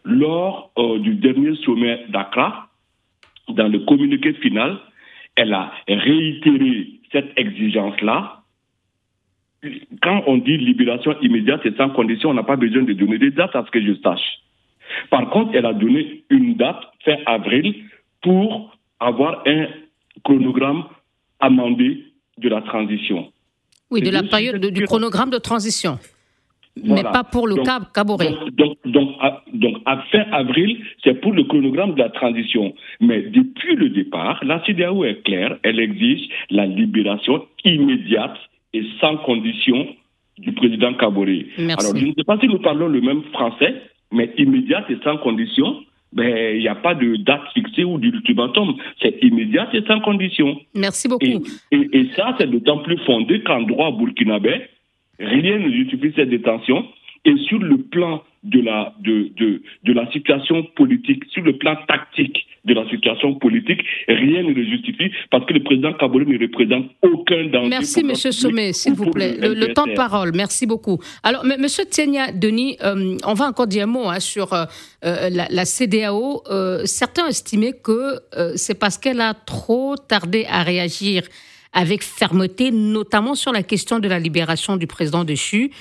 Lors 0.05 0.71
euh, 0.79 0.99
du 0.99 1.15
dernier 1.15 1.57
sommet 1.57 2.07
d'Accra, 2.09 2.69
dans 3.49 3.69
le 3.69 3.81
communiqué 3.81 4.33
final, 4.35 4.79
elle 5.37 5.53
a 5.53 5.73
réitéré 5.87 6.89
cette 7.13 7.39
exigence-là. 7.39 8.43
Quand 10.03 10.25
on 10.27 10.39
dit 10.39 10.57
libération 10.57 11.19
immédiate 11.21 11.65
et 11.67 11.75
sans 11.77 11.91
condition, 11.91 12.31
on 12.31 12.35
n'a 12.35 12.43
pas 12.43 12.57
besoin 12.57 12.83
de 12.83 12.93
donner 12.93 13.19
des 13.19 13.31
dates 13.31 13.57
à 13.57 13.65
ce 13.65 13.71
que 13.71 13.81
je 13.81 13.95
sache. 14.03 14.41
Par 15.11 15.29
contre, 15.31 15.55
elle 15.55 15.67
a 15.67 15.73
donné 15.73 16.25
une 16.31 16.55
date, 16.55 16.81
fin 17.05 17.17
avril, 17.27 17.75
pour 18.23 18.77
avoir 19.01 19.43
un 19.47 19.67
chronogramme 20.25 20.85
amendé 21.41 22.05
de 22.39 22.49
la 22.49 22.63
transition. 22.63 23.31
Oui, 23.91 24.03
de 24.03 24.11
la 24.11 24.23
période 24.23 24.65
du 24.65 24.85
chronogramme 24.85 25.31
de 25.31 25.39
transition. 25.39 25.99
Mais 26.85 27.03
pas 27.03 27.25
pour 27.25 27.49
le 27.49 27.57
cas 27.57 27.81
Caboret. 27.93 28.33
Donc, 28.53 28.79
donc, 28.85 29.77
à, 29.87 30.05
fin 30.13 30.25
avril, 30.33 30.85
c'est 31.03 31.21
pour 31.21 31.33
le 31.33 31.45
chronogramme 31.45 31.95
de 31.95 31.99
la 31.99 32.11
transition. 32.11 32.75
Mais 33.01 33.23
depuis 33.23 33.75
le 33.75 33.89
départ, 33.91 34.43
la 34.45 34.65
CDAO 34.65 35.05
est 35.05 35.23
claire, 35.25 35.59
elle 35.63 35.81
exige 35.81 36.29
la 36.51 36.67
libération 36.67 37.45
immédiate 37.65 38.37
et 38.75 38.85
sans 39.01 39.17
condition 39.19 39.89
du 40.39 40.53
président 40.53 40.95
Caboret. 40.95 41.47
Alors, 41.59 41.97
je 41.97 42.07
ne 42.07 42.13
sais 42.13 42.25
pas 42.25 42.39
si 42.39 42.47
nous 42.47 42.61
parlons 42.61 42.89
le 42.89 43.01
même 43.01 43.23
français, 43.33 43.75
mais 44.13 44.33
immédiate 44.39 44.85
et 44.89 44.99
sans 45.03 45.17
condition, 45.19 45.81
ben, 46.13 46.57
il 46.57 46.61
n'y 46.61 46.69
a 46.69 46.75
pas 46.75 46.95
de 46.95 47.17
date 47.17 47.43
fixée 47.55 47.85
ou 47.85 47.99
d'ultimatum. 47.99 48.77
C'est 49.01 49.19
immédiat 49.23 49.69
et 49.73 49.83
sans 49.87 50.01
condition. 50.01 50.59
Merci 50.75 51.09
beaucoup. 51.09 51.45
Et, 51.71 52.09
ça, 52.17 52.35
c'est 52.39 52.51
d'autant 52.51 52.79
plus 52.79 52.99
fondé 53.05 53.43
qu'en 53.43 53.63
droit 53.63 53.91
burkinabé, 53.93 54.63
rien 55.19 55.59
ne 55.59 55.71
justifie 55.71 56.13
cette 56.17 56.31
détention. 56.31 56.87
Et 57.25 57.37
sur 57.49 57.59
le 57.59 57.79
plan 57.79 58.23
de 58.45 58.61
la, 58.61 58.95
de, 59.01 59.31
de, 59.37 59.63
de 59.85 59.93
la 59.93 60.11
situation 60.13 60.63
politique, 60.77 61.25
sur 61.31 61.43
le 61.43 61.57
plan 61.57 61.77
tactique 61.89 62.47
de 62.65 62.75
la 62.75 62.89
situation 62.89 63.35
politique, 63.35 63.81
rien 64.09 64.43
ne 64.43 64.53
le 64.53 64.65
justifie 64.65 65.11
parce 65.31 65.45
que 65.47 65.55
le 65.55 65.63
président 65.63 65.93
Kabore 65.95 66.21
ne 66.21 66.39
représente 66.39 66.87
aucun 67.03 67.47
danger. 67.47 67.69
Merci, 67.69 68.01
M. 68.01 68.15
Sommet, 68.15 68.73
s'il 68.73 68.95
vous 68.95 69.11
plaît. 69.11 69.37
Le, 69.41 69.73
temps 69.73 69.87
de 69.87 69.95
parole, 69.95 70.33
merci 70.35 70.67
beaucoup. 70.67 70.99
Alors, 71.23 71.45
M. 71.45 71.67
Tsenia 71.67 72.33
Denis, 72.33 72.77
euh, 72.83 73.17
on 73.25 73.35
va 73.35 73.47
encore 73.47 73.67
dire 73.67 73.85
un 73.85 73.87
mot 73.87 74.09
hein, 74.09 74.21
sur 74.21 74.53
euh, 74.53 74.65
euh, 75.05 75.31
la, 75.31 75.47
la, 75.51 75.65
CDAO. 75.65 76.43
certains 76.85 77.27
estimaient 77.27 77.73
que 77.73 78.19
c'est 78.57 78.79
parce 78.79 78.99
qu'elle 78.99 79.21
a 79.21 79.35
trop 79.35 79.97
tardé 79.97 80.47
à 80.49 80.63
réagir 80.63 81.23
avec 81.73 82.03
fermeté, 82.03 82.71
notamment 82.71 83.35
sur 83.35 83.53
la 83.53 83.63
question 83.63 83.99
de 83.99 84.09
la 84.09 84.19
libération 84.19 84.77
du 84.77 84.87
président 84.87 85.25
de 85.25 85.35
CHU. 85.35 85.65
Euh, 85.65 85.75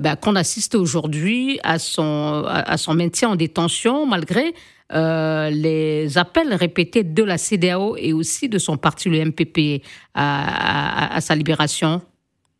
bah, 0.00 0.16
qu'on 0.16 0.36
assiste 0.36 0.74
aujourd'hui 0.74 1.58
à 1.62 1.78
son, 1.78 2.44
à 2.46 2.76
son 2.76 2.94
maintien 2.94 3.30
en 3.30 3.36
détention, 3.36 4.06
malgré 4.06 4.54
euh, 4.92 5.50
les 5.50 6.18
appels 6.18 6.52
répétés 6.52 7.04
de 7.04 7.22
la 7.22 7.38
CDAO 7.38 7.96
et 7.96 8.12
aussi 8.12 8.48
de 8.48 8.58
son 8.58 8.76
parti, 8.76 9.08
le 9.08 9.24
MPP, 9.24 9.82
à, 10.14 11.20
sa 11.20 11.34
libération. 11.34 12.02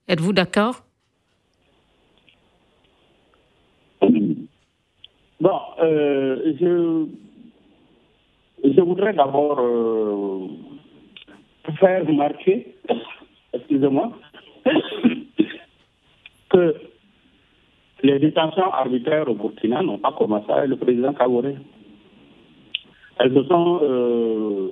Êtes-vous 0.08 0.32
d'accord? 0.32 0.84
Bon, 4.00 5.60
euh, 5.82 6.54
je, 6.58 7.06
je 8.64 8.80
voudrais 8.80 9.12
d'abord 9.12 9.60
faire 11.78 12.06
remarquer, 12.06 12.74
excusez-moi, 13.52 14.12
que 16.50 16.74
les 18.02 18.18
détentions 18.18 18.72
arbitraires 18.72 19.28
au 19.28 19.34
Burkina 19.34 19.82
n'ont 19.82 19.98
pas 19.98 20.12
commencé 20.12 20.50
avec 20.50 20.68
le 20.68 20.76
président 20.76 21.12
Kaboré. 21.12 21.56
Elles 23.18 23.32
se 23.32 23.44
sont, 23.44 23.80
euh, 23.82 24.68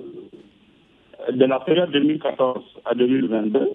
de 1.31 1.45
la 1.45 1.59
période 1.61 1.91
2014 1.91 2.63
à 2.85 2.93
2022, 2.93 3.69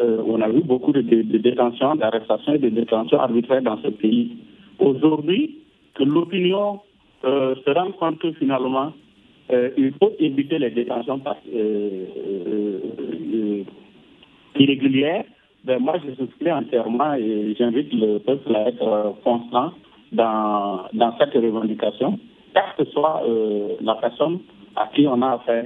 euh, 0.00 0.22
on 0.26 0.40
a 0.40 0.48
vu 0.48 0.60
beaucoup 0.62 0.92
de, 0.92 1.00
détentions, 1.00 1.96
d'arrestations 1.96 2.54
et 2.54 2.58
de 2.58 2.68
détentions 2.68 3.18
arbitraires 3.18 3.62
dans 3.62 3.78
ce 3.82 3.88
pays. 3.88 4.36
Aujourd'hui, 4.78 5.58
que 5.94 6.04
l'opinion 6.04 6.80
euh, 7.24 7.54
se 7.64 7.70
rend 7.70 7.92
compte 7.92 8.18
que 8.18 8.32
finalement, 8.32 8.92
il 9.76 9.92
faut 10.00 10.10
éviter 10.18 10.58
les 10.58 10.70
détentions 10.70 11.20
irrégulières 14.58 15.24
ben 15.64 15.78
moi, 15.78 15.94
je 16.04 16.14
souscris 16.14 16.52
entièrement 16.52 17.14
et 17.14 17.54
j'invite 17.58 17.92
le 17.92 18.18
peuple 18.18 18.54
à 18.54 18.68
être 18.68 18.82
euh, 18.82 19.10
constant 19.24 19.72
dans, 20.12 20.84
dans 20.92 21.16
cette 21.18 21.32
revendication, 21.32 22.18
quelle 22.52 22.86
que 22.86 22.92
soit 22.92 23.22
euh, 23.26 23.68
la 23.80 23.94
personne 23.94 24.40
à 24.76 24.90
qui 24.94 25.06
on 25.06 25.22
a 25.22 25.34
affaire. 25.34 25.64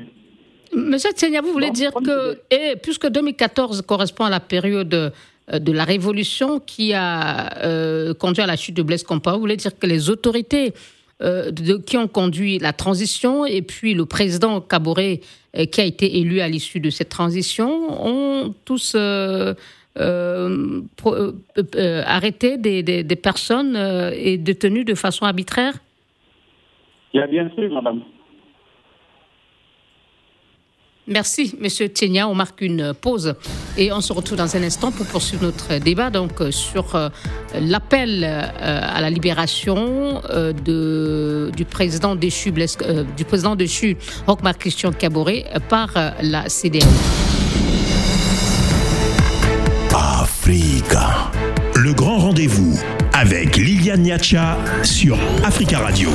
Monsieur 0.72 1.10
Tsenia, 1.10 1.40
vous 1.40 1.52
voulez 1.52 1.70
dire 1.70 1.92
que, 1.92 2.38
et 2.50 2.76
puisque 2.80 3.08
2014 3.08 3.82
correspond 3.82 4.24
à 4.26 4.30
la 4.30 4.38
période 4.38 4.94
euh, 4.94 5.58
de 5.58 5.72
la 5.72 5.84
révolution 5.84 6.60
qui 6.60 6.92
a 6.94 8.14
conduit 8.20 8.42
à 8.42 8.46
la 8.46 8.56
chute 8.56 8.76
de 8.76 8.82
Blaise 8.82 9.02
Compaoré, 9.02 9.36
vous 9.36 9.42
voulez 9.42 9.56
dire 9.56 9.76
que 9.76 9.86
les 9.86 10.10
autorités 10.10 10.74
de, 11.20 11.78
qui 11.78 11.96
ont 11.96 12.06
conduit 12.06 12.58
la 12.58 12.72
transition 12.74 13.46
et 13.46 13.62
puis 13.62 13.94
le 13.94 14.04
président 14.04 14.60
Kaboré 14.60 15.22
qui 15.72 15.80
a 15.80 15.84
été 15.84 16.18
élu 16.18 16.40
à 16.40 16.48
l'issue 16.48 16.80
de 16.80 16.90
cette 16.90 17.08
transition 17.08 18.06
ont 18.06 18.54
tous 18.66 18.94
euh, 20.00 20.82
euh, 21.06 21.32
euh, 21.74 22.02
arrêter 22.06 22.56
des, 22.56 22.82
des, 22.82 23.16
personnes 23.16 23.76
et 24.14 24.36
détenues 24.36 24.84
de 24.84 24.94
façon 24.94 25.24
arbitraire 25.24 25.74
bien 27.12 27.50
sûr, 27.56 27.72
madame. 27.72 28.02
Merci, 31.08 31.56
Monsieur 31.58 31.88
Tchenia. 31.88 32.28
On 32.28 32.34
marque 32.34 32.60
une 32.60 32.94
pause 32.94 33.34
et 33.76 33.90
on 33.92 34.00
se 34.00 34.12
retrouve 34.12 34.38
dans 34.38 34.54
un 34.54 34.62
instant 34.62 34.92
pour 34.92 35.04
poursuivre 35.06 35.46
notre 35.46 35.82
débat 35.82 36.10
donc 36.10 36.34
sur 36.50 37.10
l'appel 37.60 38.22
à 38.22 39.00
la 39.00 39.10
libération 39.10 40.20
de, 40.64 41.50
du 41.56 41.64
président 41.64 42.14
déchu, 42.14 42.52
du 42.52 43.24
président 43.24 43.56
déchu, 43.56 43.96
Rochmar 44.28 44.58
Christian 44.58 44.92
Caboret, 44.92 45.44
par 45.68 45.90
la 46.22 46.48
CDAO. 46.48 47.17
Africa. 50.28 51.30
Le 51.74 51.94
grand 51.94 52.18
rendez-vous 52.18 52.78
avec 53.14 53.56
Liliane 53.56 54.02
Niacha 54.02 54.58
sur 54.82 55.18
Africa 55.42 55.78
Radio. 55.78 56.10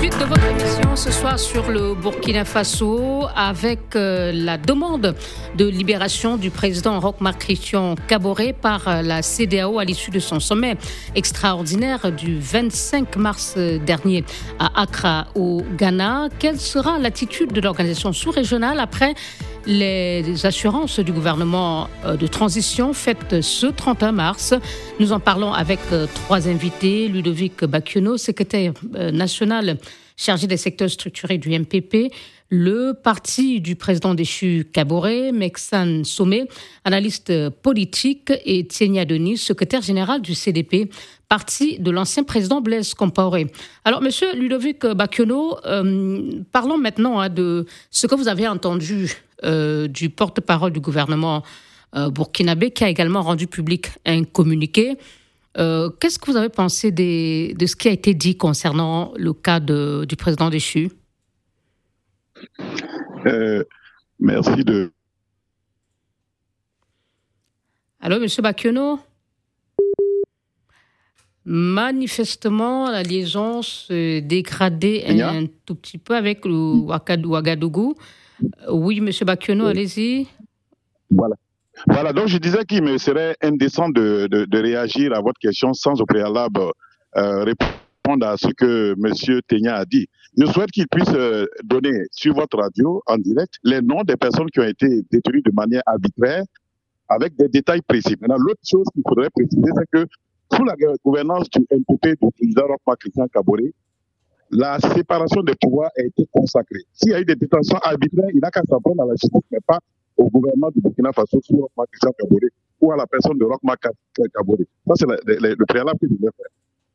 De 0.00 0.24
votre 0.26 0.44
émission 0.44 0.96
ce 0.96 1.10
soir 1.10 1.38
sur 1.38 1.70
le 1.70 1.94
Burkina 1.94 2.44
Faso 2.44 3.26
avec 3.34 3.94
euh, 3.94 4.32
la 4.34 4.58
demande 4.58 5.14
de 5.56 5.64
libération 5.66 6.36
du 6.36 6.50
président 6.50 6.98
Roch-Marc 7.00 7.40
Christian 7.40 7.94
Caboret 8.06 8.52
par 8.52 8.88
euh, 8.88 9.02
la 9.02 9.22
CDAO 9.22 9.78
à 9.78 9.84
l'issue 9.84 10.10
de 10.10 10.18
son 10.18 10.40
sommet 10.40 10.76
extraordinaire 11.14 12.12
du 12.12 12.38
25 12.38 13.16
mars 13.16 13.54
euh, 13.56 13.78
dernier 13.78 14.24
à 14.58 14.82
Accra 14.82 15.28
au 15.34 15.62
Ghana. 15.78 16.28
Quelle 16.38 16.60
sera 16.60 16.98
l'attitude 16.98 17.52
de 17.52 17.60
l'organisation 17.60 18.12
sous-régionale 18.12 18.78
après 18.80 19.14
les 19.70 20.46
assurances 20.46 20.98
du 20.98 21.12
gouvernement 21.12 21.88
euh, 22.04 22.16
de 22.16 22.26
transition 22.26 22.92
faites 22.92 23.40
ce 23.40 23.66
31 23.66 24.12
mars. 24.12 24.54
Nous 24.98 25.12
en 25.12 25.20
parlons 25.20 25.52
avec 25.52 25.78
euh, 25.92 26.06
trois 26.12 26.48
invités. 26.48 27.06
Ludovic 27.06 27.64
Bacchiono, 27.64 28.16
secrétaire 28.16 28.72
euh, 28.96 29.12
national 29.12 29.78
chargé 30.16 30.46
des 30.46 30.58
secteurs 30.58 30.90
structurés 30.90 31.38
du 31.38 31.48
MPP, 31.58 32.12
le 32.50 32.92
parti 32.92 33.60
du 33.62 33.74
président 33.74 34.12
déchu 34.12 34.68
Caboret, 34.70 35.32
Mexan 35.32 36.04
Sommet, 36.04 36.46
analyste 36.84 37.48
politique, 37.48 38.30
et 38.44 38.66
Tienia 38.66 39.06
Denis, 39.06 39.38
secrétaire 39.38 39.80
général 39.80 40.20
du 40.20 40.34
CDP, 40.34 40.90
parti 41.30 41.78
de 41.78 41.90
l'ancien 41.90 42.22
président 42.22 42.60
Blaise 42.60 42.92
Compaoré. 42.92 43.46
Alors, 43.86 44.02
monsieur 44.02 44.34
Ludovic 44.34 44.84
Bacchiono, 44.84 45.56
parlons 46.52 46.76
maintenant 46.76 47.18
hein, 47.18 47.30
de 47.30 47.64
ce 47.90 48.06
que 48.06 48.14
vous 48.14 48.28
avez 48.28 48.46
entendu 48.46 49.22
du 49.42 50.10
porte-parole 50.10 50.72
du 50.72 50.80
gouvernement 50.80 51.42
burkinabé 51.94 52.70
qui 52.70 52.84
a 52.84 52.88
également 52.88 53.22
rendu 53.22 53.46
public 53.46 53.88
un 54.06 54.24
communiqué. 54.24 54.96
Qu'est-ce 55.54 56.18
que 56.18 56.30
vous 56.30 56.36
avez 56.36 56.48
pensé 56.48 56.90
de 56.92 57.66
ce 57.66 57.76
qui 57.76 57.88
a 57.88 57.92
été 57.92 58.14
dit 58.14 58.36
concernant 58.36 59.12
le 59.16 59.32
cas 59.32 59.60
du 59.60 60.16
président 60.16 60.50
déchu? 60.50 60.90
Merci 64.18 64.64
de. 64.64 64.92
Allô, 68.00 68.18
Monsieur 68.18 68.42
Bakiono 68.42 68.98
Manifestement, 71.44 72.90
la 72.90 73.02
liaison 73.02 73.62
se 73.62 74.20
dégradait 74.20 75.04
un, 75.08 75.46
tout 75.64 75.74
petit 75.74 75.98
peu 75.98 76.14
avec 76.14 76.44
le 76.44 76.52
Ouagadougou. 76.52 77.96
Oui, 78.70 79.00
Monsieur 79.00 79.24
Bakiono, 79.24 79.66
allez-y. 79.66 80.26
Voilà. 81.10 81.36
Voilà, 81.86 82.12
donc 82.12 82.28
je 82.28 82.38
disais 82.38 82.64
qu'il 82.64 82.82
me 82.82 82.98
serait 82.98 83.36
indécent 83.42 83.88
de, 83.88 84.26
de, 84.26 84.58
réagir 84.58 85.14
à 85.14 85.20
votre 85.20 85.38
question 85.40 85.72
sans 85.72 86.00
au 86.00 86.04
préalable 86.04 86.60
euh, 87.16 87.44
répondre 87.44 88.26
à 88.26 88.36
ce 88.36 88.48
que 88.48 88.94
Monsieur 88.98 89.40
Ténia 89.42 89.76
a 89.76 89.84
dit. 89.84 90.06
Je 90.36 90.46
souhaite 90.46 90.70
qu'il 90.70 90.86
puisse 90.88 91.12
euh, 91.14 91.46
donner 91.64 92.06
sur 92.10 92.34
votre 92.34 92.58
radio 92.58 93.02
en 93.06 93.16
direct 93.16 93.54
les 93.64 93.80
noms 93.80 94.02
des 94.02 94.16
personnes 94.16 94.50
qui 94.50 94.60
ont 94.60 94.68
été 94.68 95.02
détenues 95.10 95.42
de 95.42 95.52
manière 95.52 95.82
arbitraire 95.86 96.44
avec 97.08 97.34
des 97.36 97.48
détails 97.48 97.82
précis. 97.82 98.14
Maintenant, 98.20 98.36
l'autre 98.38 98.60
chose 98.64 98.86
qu'il 98.94 99.02
faudrait 99.06 99.30
préciser, 99.30 99.70
c'est 99.74 99.90
que 99.90 100.06
sous 100.54 100.64
la 100.64 100.74
gouvernance 101.04 101.48
du 101.50 101.66
NPP 101.70 102.20
du 102.20 102.30
président 102.30 102.62
Rochma 102.62 102.96
Christian 102.98 103.26
Caboret, 103.28 103.72
la 104.50 104.78
séparation 104.80 105.42
des 105.42 105.54
pouvoirs 105.60 105.90
a 105.96 106.02
été 106.02 106.26
consacrée. 106.32 106.82
S'il 106.92 107.10
y 107.10 107.14
a 107.14 107.20
eu 107.20 107.24
des 107.24 107.36
détentions 107.36 107.78
arbitraires, 107.82 108.30
il 108.34 108.40
n'a 108.40 108.50
qu'à 108.50 108.62
s'en 108.68 108.80
prendre 108.80 109.02
à 109.02 109.06
la 109.06 109.12
justice, 109.12 109.42
mais 109.50 109.60
pas 109.66 109.78
au 110.16 110.28
gouvernement 110.28 110.70
du 110.70 110.80
Burkina 110.80 111.12
Faso 111.12 111.40
sous 111.42 111.56
Rochma 111.56 111.84
Christian 111.86 112.10
Caboret 112.18 112.48
ou 112.80 112.92
à 112.92 112.96
la 112.96 113.06
personne 113.06 113.38
de 113.38 113.44
Rochma 113.44 113.76
Caboret. 113.76 114.66
Ça, 114.88 114.94
c'est 114.96 115.06
le, 115.06 115.54
le, 115.56 115.66
préalable 115.66 115.98
je 116.02 116.08
voulais 116.08 116.32
faire. 116.36 116.46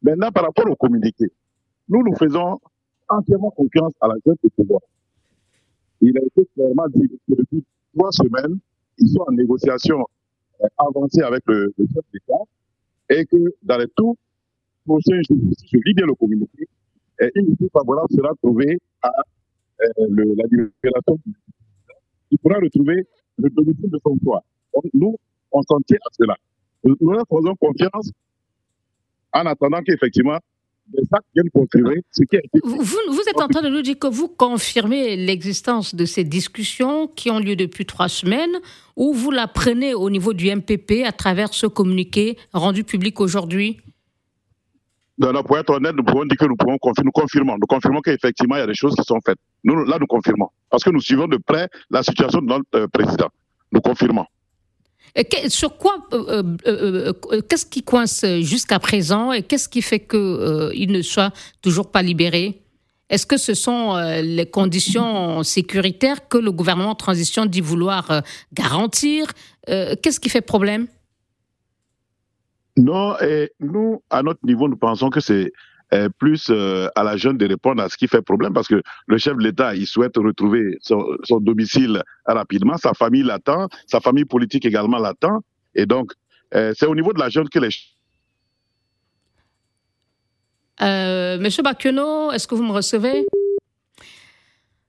Maintenant, 0.04 0.32
par 0.32 0.44
rapport 0.44 0.70
au 0.70 0.76
communiqué, 0.76 1.26
nous, 1.88 2.04
nous 2.04 2.16
faisons 2.16 2.60
entièrement 3.08 3.52
confiance 3.52 3.94
à 4.02 4.08
la 4.08 4.16
jeune 4.26 4.36
du 4.44 4.50
pouvoir. 4.50 4.82
Il 6.02 6.18
a 6.18 6.22
été 6.22 6.48
clairement 6.54 6.88
dit 6.94 7.08
que 7.08 7.36
depuis 7.36 7.64
trois 7.96 8.12
semaines, 8.12 8.60
ils 8.98 9.10
sont 9.10 9.24
en 9.28 9.32
négociation 9.32 10.06
euh, 10.62 10.68
avancée 10.78 11.22
avec 11.22 11.44
le, 11.48 11.74
le 11.78 11.86
chef 11.88 12.04
d'État 12.14 12.44
et 13.10 13.26
que 13.26 13.56
dans 13.64 13.78
les 13.78 13.88
tout 13.96 14.18
prochains 14.86 15.22
jours, 15.30 15.38
si 15.58 15.68
je 15.72 15.78
lis 15.86 15.94
bien 15.94 16.06
le 16.06 16.16
communiqué, 16.16 16.68
une 17.36 17.54
issue 17.54 17.70
favorable 17.72 18.08
sera 18.12 18.30
trouvée 18.42 18.78
à 19.02 19.10
euh, 19.82 20.06
le, 20.10 20.24
la 20.36 20.44
libération 20.50 21.20
Il 22.32 22.38
pourra 22.40 22.60
retrouver 22.60 23.08
le 23.38 23.50
domicile 23.50 23.90
de 23.90 24.00
son 24.04 24.18
choix. 24.24 24.44
nous, 24.94 25.16
on 25.52 25.62
s'en 25.64 25.80
tient 25.82 25.98
à 25.98 26.10
cela. 26.12 26.36
Nous, 26.84 26.96
nous 27.02 27.14
faisons 27.30 27.56
confiance 27.56 28.12
en 29.34 29.46
attendant 29.46 29.82
qu'effectivement 29.82 30.40
vous, 32.64 32.86
vous, 33.10 33.22
êtes 33.28 33.42
en 33.42 33.48
train 33.48 33.62
de 33.64 33.70
nous 33.70 33.82
dire 33.82 33.98
que 33.98 34.08
vous 34.08 34.28
confirmez 34.28 35.16
l'existence 35.16 35.96
de 35.96 36.06
ces 36.06 36.24
discussions 36.24 37.08
qui 37.08 37.32
ont 37.32 37.40
lieu 37.40 37.56
depuis 37.56 37.86
trois 37.86 38.08
semaines, 38.08 38.56
ou 38.96 39.14
vous 39.14 39.32
la 39.32 39.48
prenez 39.48 39.94
au 39.94 40.10
niveau 40.10 40.34
du 40.34 40.54
MPP 40.54 41.04
à 41.06 41.12
travers 41.12 41.54
ce 41.54 41.66
communiqué 41.66 42.38
rendu 42.54 42.84
public 42.84 43.20
aujourd'hui? 43.20 43.80
Pour 45.18 45.58
être 45.58 45.70
honnête, 45.72 45.96
nous 45.96 46.04
pouvons 46.04 46.26
dire 46.26 46.38
que 46.38 46.46
nous 46.46 46.56
pouvons 46.56 46.78
confirmer, 46.78 47.06
nous 47.06 47.12
confirmons, 47.12 47.58
nous 47.60 47.68
confirmons 47.68 48.02
qu'effectivement 48.02 48.56
il 48.56 48.60
y 48.60 48.64
a 48.64 48.68
des 48.68 48.76
choses 48.76 48.96
qui 48.96 49.04
sont 49.04 49.20
faites. 49.26 49.38
Nous, 49.64 49.86
là, 49.86 49.98
nous 50.00 50.08
confirmons. 50.08 50.50
Parce 50.70 50.84
que 50.84 50.90
nous 50.90 51.02
suivons 51.02 51.28
de 51.28 51.38
près 51.38 51.70
la 51.90 52.04
situation 52.04 52.42
de 52.42 52.48
notre 52.48 52.66
euh, 52.76 52.88
président. 52.88 53.30
Nous 53.72 53.82
confirmons. 53.82 54.26
Sur 55.48 55.78
quoi, 55.78 55.96
euh, 56.12 56.44
euh, 56.68 57.14
qu'est-ce 57.48 57.66
qui 57.66 57.84
coince 57.84 58.26
jusqu'à 58.42 58.80
présent 58.80 59.32
et 59.32 59.44
qu'est-ce 59.44 59.70
qui 59.70 59.82
fait 59.82 60.02
qu'il 60.02 60.92
ne 60.92 61.02
soit 61.02 61.32
toujours 61.62 61.90
pas 61.90 62.02
libéré? 62.02 62.62
Est-ce 63.10 63.26
que 63.26 63.38
ce 63.38 63.54
sont 63.54 63.96
les 64.22 64.48
conditions 64.48 65.44
sécuritaires 65.44 66.28
que 66.28 66.38
le 66.38 66.52
gouvernement 66.52 66.90
en 66.90 66.96
transition 66.96 67.46
dit 67.46 67.62
vouloir 67.62 68.24
garantir? 68.52 69.28
Qu'est-ce 69.68 70.20
qui 70.20 70.30
fait 70.30 70.42
problème? 70.42 70.88
Non, 72.78 73.18
et 73.20 73.52
nous, 73.60 74.04
à 74.10 74.22
notre 74.22 74.46
niveau, 74.46 74.68
nous 74.68 74.78
pensons 74.78 75.10
que 75.10 75.20
c'est 75.20 75.52
plus 76.20 76.48
euh, 76.50 76.88
à 76.96 77.04
la 77.04 77.18
jeune 77.18 77.38
de 77.38 77.48
répondre 77.48 77.82
à 77.82 77.90
ce 77.90 77.98
qui 77.98 78.08
fait 78.08 78.22
problème 78.22 78.54
parce 78.54 78.68
que 78.68 78.82
le 79.08 79.18
chef 79.18 79.38
de 79.38 79.44
l'État, 79.44 79.76
il 79.76 79.88
souhaite 79.88 80.18
retrouver 80.18 80.78
son, 80.82 81.06
domicile 81.40 82.02
rapidement, 82.26 82.78
sa 82.78 82.94
famille 82.94 83.24
l'attend, 83.24 83.68
sa 83.88 84.00
famille 84.00 84.26
politique 84.26 84.66
également 84.66 84.98
l'attend. 84.98 85.42
Et 85.74 85.86
donc, 85.86 86.12
euh, 86.54 86.74
c'est 86.78 86.86
au 86.86 86.96
niveau 86.96 87.14
de 87.14 87.20
la 87.20 87.30
jeune 87.30 87.50
que 87.50 87.60
les... 87.60 87.70
Euh, 90.82 91.38
Monsieur 91.40 91.64
Bakiono, 91.64 92.32
est-ce 92.32 92.48
que 92.48 92.56
vous 92.56 92.64
me 92.64 92.74
recevez? 92.74 93.26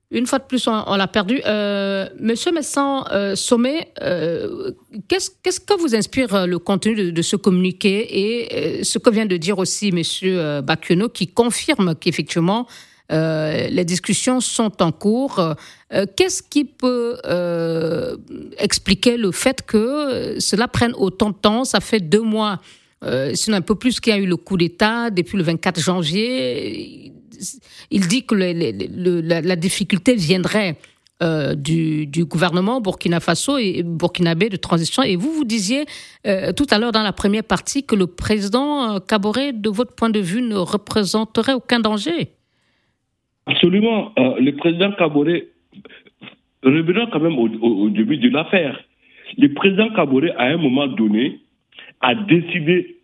Une 0.09 0.25
fois 0.25 0.39
de 0.39 0.45
plus, 0.45 0.67
on, 0.67 0.95
l'a 0.95 1.07
perdu. 1.07 1.41
Euh, 1.45 2.07
Monsieur 2.19 2.53
Messan 2.53 3.03
euh, 3.11 3.35
Sommet, 3.35 3.91
euh, 4.01 4.71
qu'est-ce, 5.09 5.59
que 5.59 5.77
vous 5.77 5.95
inspire 5.95 6.47
le 6.47 6.59
contenu 6.59 7.11
de, 7.11 7.21
ce 7.21 7.35
communiqué 7.35 8.77
et 8.77 8.83
ce 8.85 8.99
que 8.99 9.09
vient 9.09 9.25
de 9.25 9.35
dire 9.35 9.59
aussi 9.59 9.91
Monsieur 9.91 10.61
Bakiono, 10.61 11.09
qui 11.09 11.27
confirme 11.27 11.95
qu'effectivement 11.95 12.67
les 13.09 13.85
discussions 13.85 14.39
sont 14.41 14.81
en 14.81 14.91
cours. 14.91 15.55
qu'est-ce 16.15 16.41
qui 16.41 16.63
peut 16.63 17.17
expliquer 18.57 19.17
le 19.17 19.31
fait 19.31 19.61
que 19.61 20.37
cela 20.39 20.69
prenne 20.69 20.93
autant 20.95 21.31
de 21.31 21.35
temps? 21.35 21.65
Ça 21.65 21.81
fait 21.81 21.99
deux 21.99 22.21
mois, 22.21 22.59
sinon 23.33 23.57
un 23.57 23.61
peu 23.61 23.75
plus, 23.75 23.99
qu'il 23.99 24.13
y 24.13 24.15
a 24.15 24.19
eu 24.19 24.25
le 24.25 24.37
coup 24.37 24.55
d'État 24.55 25.09
depuis 25.09 25.37
le 25.37 25.43
24 25.43 25.81
janvier 25.81 27.13
il 27.91 28.07
dit 28.07 28.25
que 28.25 28.35
la, 28.35 29.55
difficulté 29.55 30.15
viendrait 30.15 30.75
euh, 31.23 31.55
du, 31.55 32.07
gouvernement 32.25 32.79
Burkina 32.81 33.19
Faso 33.19 33.57
et 33.57 33.83
burkinabé 33.83 34.49
de 34.49 34.57
transition. 34.57 35.03
Et 35.03 35.15
vous, 35.15 35.31
vous 35.31 35.45
disiez 35.45 35.85
euh, 36.25 36.51
tout 36.53 36.67
à 36.69 36.77
l'heure 36.77 36.91
dans 36.91 37.03
la 37.03 37.13
première 37.13 37.43
partie 37.43 37.85
que 37.85 37.95
le 37.95 38.07
président 38.07 38.99
Caboret, 38.99 39.53
de 39.53 39.69
votre 39.69 39.95
point 39.95 40.09
de 40.09 40.19
vue, 40.19 40.41
ne 40.41 40.55
représenterait 40.55 41.53
aucun 41.53 41.79
danger. 41.79 42.29
Absolument. 43.47 44.11
Euh, 44.19 44.35
le 44.39 44.55
président 44.55 44.91
Caboret, 44.91 45.47
revenons 46.63 47.07
quand 47.07 47.19
même 47.19 47.37
au, 47.39 47.89
début 47.89 48.17
de 48.17 48.29
l'affaire. 48.29 48.77
Le 49.37 49.53
président 49.53 49.89
Caboret, 49.93 50.33
à 50.37 50.45
un 50.47 50.57
moment 50.57 50.87
donné, 50.87 51.39
a 52.01 52.13
décidé, 52.13 52.97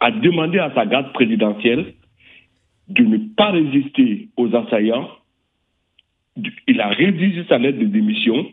a 0.00 0.10
demandé 0.10 0.58
à 0.58 0.72
sa 0.74 0.86
garde 0.86 1.12
présidentielle 1.12 1.94
de 2.88 3.04
ne 3.04 3.18
pas 3.36 3.50
résister 3.50 4.28
aux 4.36 4.54
assaillants. 4.54 5.08
Il 6.66 6.80
a 6.80 6.88
rédigé 6.88 7.44
sa 7.48 7.58
lettre 7.58 7.78
de 7.78 7.86
démission 7.86 8.46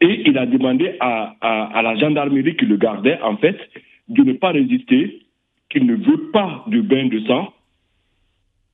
et 0.00 0.28
il 0.28 0.36
a 0.36 0.46
demandé 0.46 0.96
à, 1.00 1.36
la 1.82 1.96
gendarmerie 1.96 2.56
qui 2.56 2.66
le 2.66 2.76
gardait, 2.76 3.18
en 3.22 3.36
fait, 3.38 3.58
de 4.08 4.22
ne 4.22 4.34
pas 4.34 4.50
résister, 4.50 5.22
qu'il 5.70 5.86
ne 5.86 5.94
veut 5.94 6.30
pas 6.32 6.64
de 6.68 6.80
bain 6.80 7.06
de 7.06 7.20
sang, 7.20 7.52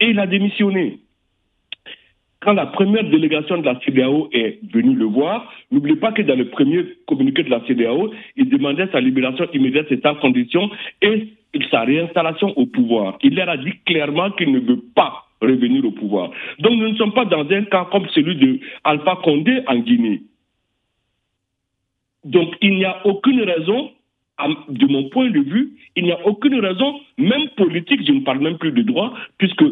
et 0.00 0.10
il 0.10 0.18
a 0.18 0.26
démissionné. 0.26 0.98
Quand 2.40 2.54
la 2.54 2.66
première 2.66 3.08
délégation 3.08 3.58
de 3.58 3.64
la 3.64 3.78
CDAO 3.80 4.28
est 4.32 4.58
venue 4.74 4.96
le 4.96 5.04
voir, 5.04 5.52
n'oubliez 5.70 5.96
pas 5.96 6.10
que 6.10 6.22
dans 6.22 6.34
le 6.34 6.48
premier 6.48 6.84
communiqué 7.06 7.44
de 7.44 7.50
la 7.50 7.64
CDAO, 7.66 8.12
il 8.36 8.48
demandait 8.48 8.88
sa 8.90 9.00
libération 9.00 9.46
immédiate 9.52 9.92
et 9.92 10.00
sans 10.00 10.16
condition 10.16 10.68
et 11.02 11.28
sa 11.70 11.82
réinstallation 11.82 12.56
au 12.56 12.66
pouvoir. 12.66 13.18
Il 13.22 13.34
leur 13.34 13.48
a 13.48 13.56
dit 13.56 13.72
clairement 13.84 14.30
qu'il 14.32 14.52
ne 14.52 14.60
veut 14.60 14.82
pas 14.94 15.26
revenir 15.40 15.84
au 15.84 15.90
pouvoir. 15.90 16.30
Donc 16.60 16.72
nous 16.72 16.88
ne 16.88 16.96
sommes 16.96 17.12
pas 17.12 17.24
dans 17.24 17.48
un 17.50 17.64
cas 17.64 17.86
comme 17.90 18.06
celui 18.08 18.36
de 18.36 18.60
Alpha 18.84 19.16
Condé 19.22 19.62
en 19.66 19.78
Guinée. 19.78 20.22
Donc 22.24 22.54
il 22.60 22.76
n'y 22.76 22.84
a 22.84 23.04
aucune 23.06 23.42
raison, 23.42 23.90
de 24.68 24.86
mon 24.86 25.08
point 25.08 25.30
de 25.30 25.40
vue, 25.40 25.72
il 25.96 26.04
n'y 26.04 26.12
a 26.12 26.26
aucune 26.26 26.58
raison, 26.58 27.00
même 27.18 27.48
politique, 27.56 28.06
je 28.06 28.12
ne 28.12 28.20
parle 28.20 28.40
même 28.40 28.58
plus 28.58 28.72
de 28.72 28.82
droit, 28.82 29.12
puisque 29.38 29.64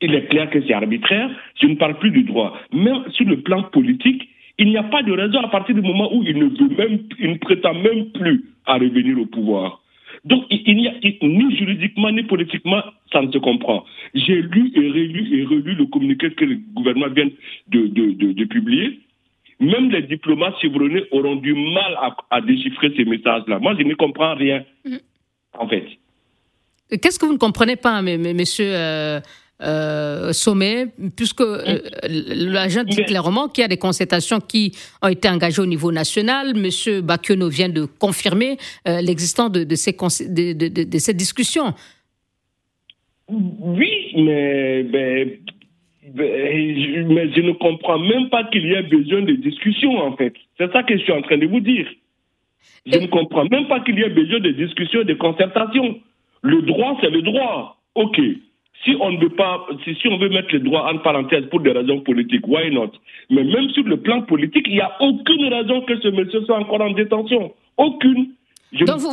il 0.00 0.14
est 0.14 0.26
clair 0.26 0.50
que 0.50 0.60
c'est 0.66 0.74
arbitraire, 0.74 1.30
je 1.60 1.66
ne 1.66 1.76
parle 1.76 1.98
plus 1.98 2.10
du 2.10 2.22
droit. 2.24 2.56
Même 2.72 3.04
sur 3.12 3.26
le 3.26 3.40
plan 3.40 3.62
politique, 3.62 4.28
il 4.58 4.68
n'y 4.68 4.76
a 4.76 4.82
pas 4.84 5.02
de 5.02 5.12
raison 5.12 5.40
à 5.40 5.48
partir 5.48 5.74
du 5.74 5.80
moment 5.80 6.14
où 6.14 6.22
il 6.22 6.38
ne 6.38 6.46
veut 6.46 6.76
même, 6.76 7.00
il 7.18 7.30
ne 7.30 7.38
prétend 7.38 7.74
même 7.74 8.10
plus 8.10 8.44
à 8.66 8.74
revenir 8.74 9.18
au 9.18 9.26
pouvoir. 9.26 9.80
Donc, 10.24 10.44
il 10.50 10.76
n'y 10.76 10.88
a 10.88 10.94
ni 11.22 11.56
juridiquement 11.56 12.10
ni 12.10 12.22
politiquement, 12.22 12.82
ça 13.12 13.20
ne 13.20 13.30
se 13.30 13.38
comprend. 13.38 13.84
J'ai 14.14 14.40
lu 14.40 14.72
et 14.74 14.88
relu 14.88 15.38
et 15.38 15.44
relu 15.44 15.74
le 15.74 15.86
communiqué 15.86 16.30
que 16.30 16.44
le 16.46 16.58
gouvernement 16.74 17.08
vient 17.10 17.28
de, 17.68 17.86
de, 17.88 18.44
publier. 18.44 19.00
Même 19.60 19.90
les 19.90 20.02
diplomates 20.02 20.54
chevronnés 20.62 21.04
auront 21.10 21.36
du 21.36 21.52
mal 21.52 21.98
à, 22.30 22.40
déchiffrer 22.40 22.92
ces 22.96 23.04
messages-là. 23.04 23.58
Moi, 23.58 23.74
je 23.78 23.84
ne 23.84 23.94
comprends 23.94 24.34
rien, 24.34 24.64
mm. 24.86 24.96
en 25.58 25.68
fait. 25.68 25.86
Qu'est-ce 26.90 27.18
que 27.18 27.26
vous 27.26 27.34
ne 27.34 27.38
comprenez 27.38 27.76
pas, 27.76 28.00
monsieur 28.00 28.72
euh, 28.74 29.20
sommet, 29.60 30.86
puisque 31.16 31.42
l'agent 32.06 32.84
dit 32.84 33.04
clairement 33.04 33.48
qu'il 33.48 33.62
y 33.62 33.64
a 33.64 33.68
des 33.68 33.78
concertations 33.78 34.40
qui 34.40 34.72
ont 35.02 35.08
été 35.08 35.28
engagées 35.28 35.62
au 35.62 35.66
niveau 35.66 35.92
national. 35.92 36.54
Monsieur 36.54 37.00
Bakiono 37.00 37.48
vient 37.48 37.68
de 37.68 37.84
confirmer 37.84 38.56
l'existence 38.84 39.52
de, 39.52 39.64
de, 39.64 39.74
ces, 39.74 39.92
de, 39.92 40.84
de, 40.84 40.98
ces 40.98 41.14
discussions. 41.14 41.72
Oui, 43.28 44.12
mais, 44.16 44.82
ben, 44.82 45.30
ben, 46.14 47.06
mais 47.08 47.32
je 47.32 47.40
ne 47.40 47.52
comprends 47.52 47.98
même 47.98 48.28
pas 48.28 48.44
qu'il 48.44 48.66
y 48.66 48.72
ait 48.72 48.82
besoin 48.82 49.22
de 49.22 49.32
discussions, 49.32 49.98
en 49.98 50.16
fait. 50.16 50.34
C'est 50.58 50.70
ça 50.72 50.82
que 50.82 50.96
je 50.96 51.02
suis 51.02 51.12
en 51.12 51.22
train 51.22 51.38
de 51.38 51.46
vous 51.46 51.60
dire. 51.60 51.88
Je 52.86 52.98
ne 52.98 53.06
comprends 53.06 53.46
même 53.46 53.66
pas 53.66 53.80
qu'il 53.80 53.98
y 53.98 54.02
ait 54.02 54.10
besoin 54.10 54.40
de 54.40 54.50
discussions, 54.50 55.04
de 55.04 55.14
concertations. 55.14 55.98
Le 56.42 56.60
droit, 56.62 56.98
c'est 57.00 57.08
le 57.08 57.22
droit. 57.22 57.80
OK. 57.94 58.20
Si 58.84 58.94
on 59.00 59.12
ne 59.12 59.20
veut 59.20 59.30
pas, 59.30 59.66
si, 59.84 59.94
si 59.94 60.08
on 60.08 60.18
veut 60.18 60.28
mettre 60.28 60.52
le 60.52 60.60
droit 60.60 60.90
en 60.92 60.98
parenthèse 60.98 61.44
pour 61.50 61.60
des 61.60 61.72
raisons 61.72 62.00
politiques, 62.00 62.46
why 62.46 62.70
not? 62.70 62.92
Mais 63.30 63.44
même 63.44 63.68
sur 63.70 63.84
le 63.84 63.96
plan 63.96 64.22
politique, 64.22 64.66
il 64.68 64.74
n'y 64.74 64.80
a 64.80 64.92
aucune 65.00 65.52
raison 65.52 65.82
que 65.82 65.98
ce 66.00 66.08
monsieur 66.08 66.44
soit 66.44 66.58
encore 66.58 66.80
en 66.80 66.90
détention. 66.90 67.52
Aucune. 67.76 68.34
Donc 68.80 68.98
vous, 68.98 69.12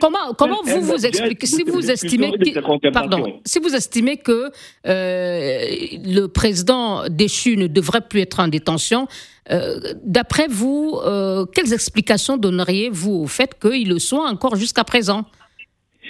comment, 0.00 0.32
comment 0.38 0.58
vous 0.64 0.82
vous 0.82 1.06
expliquez 1.06 1.46
si 1.46 1.64
vous 1.64 1.90
estimez 1.90 2.30
que, 2.32 2.90
pardon, 2.90 3.40
si 3.44 3.58
vous 3.58 3.74
estimez 3.74 4.18
que 4.18 4.50
euh, 4.86 5.60
le 6.04 6.26
président 6.26 7.08
déchu 7.08 7.56
ne 7.56 7.66
devrait 7.66 8.02
plus 8.02 8.20
être 8.20 8.38
en 8.38 8.48
détention, 8.48 9.08
euh, 9.50 9.80
d'après 10.04 10.46
vous, 10.48 10.98
euh, 11.04 11.44
quelles 11.46 11.72
explications 11.72 12.36
donneriez-vous 12.36 13.12
au 13.12 13.26
fait 13.26 13.58
qu'il 13.60 13.88
le 13.88 13.98
soit 13.98 14.28
encore 14.28 14.54
jusqu'à 14.56 14.84
présent? 14.84 15.24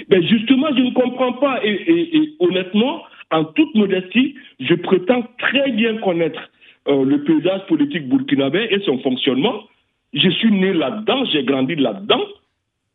Ben 0.08 0.22
Justement, 0.26 0.68
je 0.76 0.82
ne 0.82 0.92
comprends 0.92 1.34
pas. 1.34 1.60
Et, 1.64 1.72
et, 2.16 2.34
honnêtement, 2.40 3.02
en 3.30 3.44
toute 3.44 3.74
modestie, 3.74 4.34
je 4.60 4.74
prétends 4.74 5.24
très 5.38 5.70
bien 5.72 5.96
connaître 5.98 6.40
le 6.86 7.16
paysage 7.24 7.66
politique 7.66 8.08
burkinabé 8.08 8.68
et 8.70 8.80
son 8.80 8.98
fonctionnement. 8.98 9.64
Je 10.12 10.30
suis 10.30 10.52
né 10.52 10.72
là-dedans, 10.72 11.24
j'ai 11.32 11.42
grandi 11.42 11.74
là-dedans. 11.74 12.22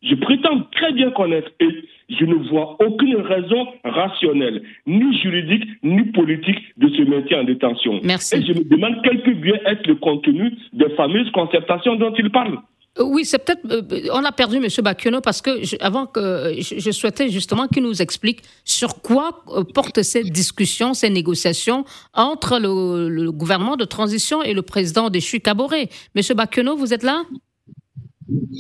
Je 0.02 0.16
prétends 0.16 0.62
très 0.72 0.94
bien 0.94 1.12
connaître 1.12 1.52
et 1.60 1.68
je 2.10 2.26
ne 2.26 2.34
vois 2.50 2.76
aucune 2.82 3.18
raison 3.18 3.68
rationnelle, 3.84 4.64
ni 4.88 5.16
juridique, 5.20 5.64
ni 5.84 6.04
politique 6.06 6.58
de 6.78 6.88
ce 6.90 7.04
maintien 7.04 7.42
en 7.42 7.44
détention. 7.44 8.00
Merci. 8.04 8.38
Et 8.38 8.42
je 8.42 8.54
me 8.54 8.64
demande 8.64 8.96
quel 9.04 9.22
peut 9.22 9.36
bien 9.36 9.60
être 9.66 9.86
le 9.86 9.96
contenu 9.96 10.54
des 10.74 10.90
fameuses 10.92 11.30
concertations 11.32 11.96
dont 11.98 12.14
il 12.18 12.32
parle. 12.32 12.58
Euh, 13.00 13.04
oui, 13.04 13.24
c'est 13.24 13.40
peut-être. 13.40 13.62
Euh, 13.72 14.10
on 14.12 14.24
a 14.26 14.32
perdu 14.32 14.58
M. 14.58 14.68
Bakiono 14.84 15.22
parce 15.22 15.42
que 15.42 15.52
avant 15.82 16.06
que 16.06 16.56
je, 16.60 16.92
souhaitais 16.92 17.30
justement 17.30 17.68
qu'il 17.68 17.84
nous 17.84 18.02
explique 18.02 18.44
sur 18.66 19.02
quoi 19.02 19.44
euh, 19.50 19.64
portent 19.64 20.02
ces 20.02 20.24
discussions, 20.24 20.94
ces 20.94 21.10
négociations 21.10 21.86
entre 22.14 22.60
le, 22.60 23.32
gouvernement 23.32 23.78
de 23.78 23.86
transition 23.86 24.44
et 24.44 24.54
le 24.54 24.62
président 24.62 25.10
de 25.10 25.20
Caboret. 25.38 25.90
M. 26.16 26.22
Bakiono, 26.36 26.76
vous 26.76 26.94
êtes 26.94 27.04
là? 27.04 27.24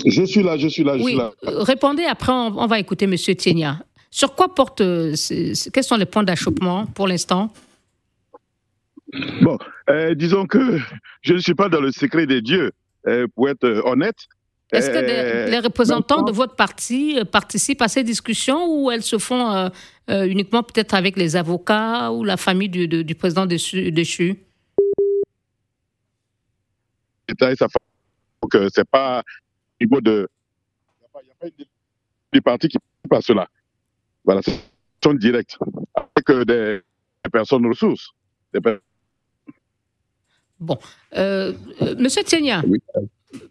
Je 0.05 0.23
suis 0.23 0.43
là, 0.43 0.57
je 0.57 0.67
suis 0.67 0.83
là, 0.83 0.97
je 0.97 1.03
oui. 1.03 1.11
suis 1.11 1.17
là. 1.17 1.33
Répondez, 1.43 2.03
après 2.03 2.31
on, 2.31 2.67
va 2.67 2.79
écouter 2.79 3.05
M. 3.05 3.15
Tienia. 3.15 3.79
Sur 4.09 4.35
quoi 4.35 4.53
portent. 4.53 4.81
quels 4.81 5.83
sont 5.83 5.97
les 5.97 6.05
points 6.05 6.23
d'achoppement 6.23 6.85
pour 6.87 7.07
l'instant? 7.07 7.51
Bon, 9.41 9.57
disons 10.15 10.45
que 10.45 10.79
je 11.21 11.33
ne 11.33 11.39
suis 11.39 11.53
pas 11.53 11.67
dans 11.67 11.81
le 11.81 11.91
secret 11.91 12.25
des 12.25 12.41
dieux. 12.41 12.71
Euh, 13.07 13.27
pour 13.33 13.49
être 13.49 13.63
euh, 13.63 13.81
honnête. 13.83 14.27
Est-ce 14.71 14.91
que 14.91 14.95
euh, 14.95 15.47
les 15.47 15.59
représentants 15.59 16.21
de 16.21 16.31
votre 16.31 16.55
parti 16.55 17.19
participent 17.29 17.81
à 17.81 17.87
ces 17.87 18.03
discussions 18.03 18.67
ou 18.67 18.91
elles 18.91 19.03
se 19.03 19.17
font 19.17 19.69
uniquement 20.07 20.63
peut-être 20.63 20.93
avec 20.93 21.17
les 21.17 21.35
avocats 21.35 22.11
ou 22.11 22.23
la 22.23 22.37
famille 22.37 22.69
du, 22.69 22.87
du 22.87 23.15
président 23.15 23.45
déchu 23.45 24.45
Donc, 27.27 28.57
c'est 28.73 28.87
pas 28.89 29.19
au 29.19 29.83
niveau 29.83 29.99
de. 29.99 30.29
Il 31.21 31.25
n'y 31.25 31.31
a 31.31 31.35
pas 31.39 31.47
du 32.31 32.41
parti 32.41 32.69
qui 32.69 32.77
passe 33.09 33.25
cela. 33.25 33.49
Voilà, 34.23 34.41
c'est 34.41 35.09
une 35.09 35.17
directe 35.17 35.57
avec 35.95 36.47
des, 36.47 36.79
personnes 37.29 37.67
ressources. 37.67 38.11
Des 38.53 38.61
personnes 38.61 38.81
Bon. 40.61 40.77
Euh, 41.17 41.53
euh, 41.81 41.95
Monsieur 41.97 42.23
Tienia, 42.23 42.61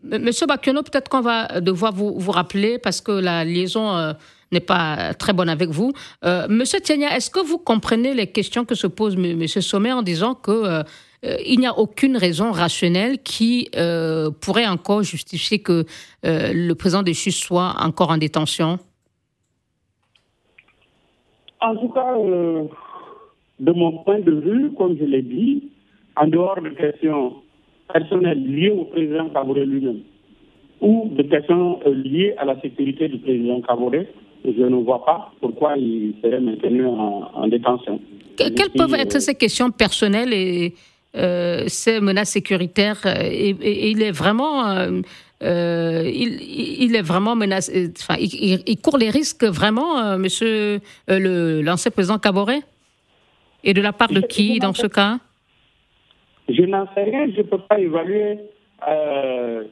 Monsieur 0.05 0.47
Bakiono, 0.47 0.83
peut-être 0.83 1.09
qu'on 1.09 1.21
va 1.21 1.61
devoir 1.61 1.93
vous, 1.93 2.17
vous, 2.17 2.31
rappeler 2.31 2.79
parce 2.79 3.01
que 3.01 3.11
la 3.11 3.45
liaison 3.45 3.97
euh, 3.97 4.13
n'est 4.53 4.61
pas 4.61 5.13
très 5.15 5.33
bonne 5.33 5.49
avec 5.49 5.71
vous. 5.71 5.93
Monsieur 6.49 6.81
Tienia, 6.81 7.17
est-ce 7.17 7.31
que 7.31 7.41
vous 7.41 7.59
comprenez 7.59 8.15
les 8.15 8.29
questions 8.29 8.65
que 8.65 8.75
se 8.75 8.87
pose 8.87 9.17
Monsieur 9.17 9.61
Sommet 9.61 9.93
en 9.93 10.03
disant 10.03 10.35
que 10.35 10.83
il 11.23 11.61
n'y 11.61 11.67
a 11.67 11.79
aucune 11.79 12.17
raison 12.17 12.51
rationnelle 12.51 13.19
qui 13.23 13.71
pourrait 14.41 14.67
encore 14.67 15.03
justifier 15.03 15.61
que 15.61 15.85
le 16.25 16.73
président 16.75 17.03
de 17.03 17.13
Chus 17.13 17.33
soit 17.33 17.75
encore 17.81 18.11
en 18.11 18.19
détention? 18.19 18.79
En 21.61 21.77
tout 21.77 21.89
cas, 21.91 22.15
de 23.61 23.73
mon 23.73 24.03
point 24.03 24.21
de 24.21 24.33
vue, 24.33 24.73
comme 24.77 24.97
je 24.99 25.05
l'ai 25.05 25.23
dit, 25.23 25.71
en 26.17 26.27
dehors 26.27 26.61
de 26.61 26.71
questions 26.71 27.35
personnelles 27.93 28.45
liées 28.45 28.71
au 28.71 28.85
président 28.85 29.29
Kabore 29.31 29.57
lui-même 29.57 30.01
ou 30.81 31.11
de 31.13 31.23
questions 31.23 31.81
euh, 31.87 31.95
liées 31.95 32.35
à 32.39 32.45
la 32.45 32.61
sécurité 32.61 33.09
du 33.09 33.19
président 33.19 33.61
Kabore, 33.61 34.05
je 34.45 34.63
ne 34.63 34.77
vois 34.83 35.05
pas 35.05 35.33
pourquoi 35.41 35.77
il 35.77 36.15
serait 36.23 36.41
maintenu 36.41 36.87
en, 36.87 37.47
détention. 37.49 38.01
quelles 38.37 38.71
peuvent 38.75 38.95
être 38.95 39.17
euh, 39.17 39.21
ces 39.21 39.35
questions 39.35 39.71
personnelles 39.71 40.33
et 40.33 40.75
euh, 41.17 41.65
ces 41.67 42.01
menaces 42.01 42.31
sécuritaires 42.31 43.05
et, 43.05 43.51
il 43.91 44.01
est 44.01 44.13
vraiment, 44.13 44.65
il, 45.43 46.97
est 46.97 47.03
vraiment 47.03 47.37
menacé. 47.37 47.93
Enfin, 47.99 48.15
il, 48.19 48.77
court 48.81 48.97
les 48.97 49.11
risques 49.11 49.45
vraiment, 49.45 50.17
Monsieur 50.17 50.81
l'ancien 51.09 51.91
président 51.91 52.19
Kabore 52.19 52.53
Et 53.65 53.75
de 53.75 53.83
la 53.83 53.93
part 53.93 54.09
de 54.09 54.21
qui 54.21 54.59
dans 54.61 54.73
ce 54.73 54.87
cas? 54.87 55.19
Je 56.53 56.63
n'en 56.63 56.87
sais 56.95 57.05
rien, 57.05 57.29
je 57.31 57.39
ne 57.39 57.43
peux 57.43 57.59
pas 57.59 57.79
évaluer 57.79 58.39
euh, 58.89 59.65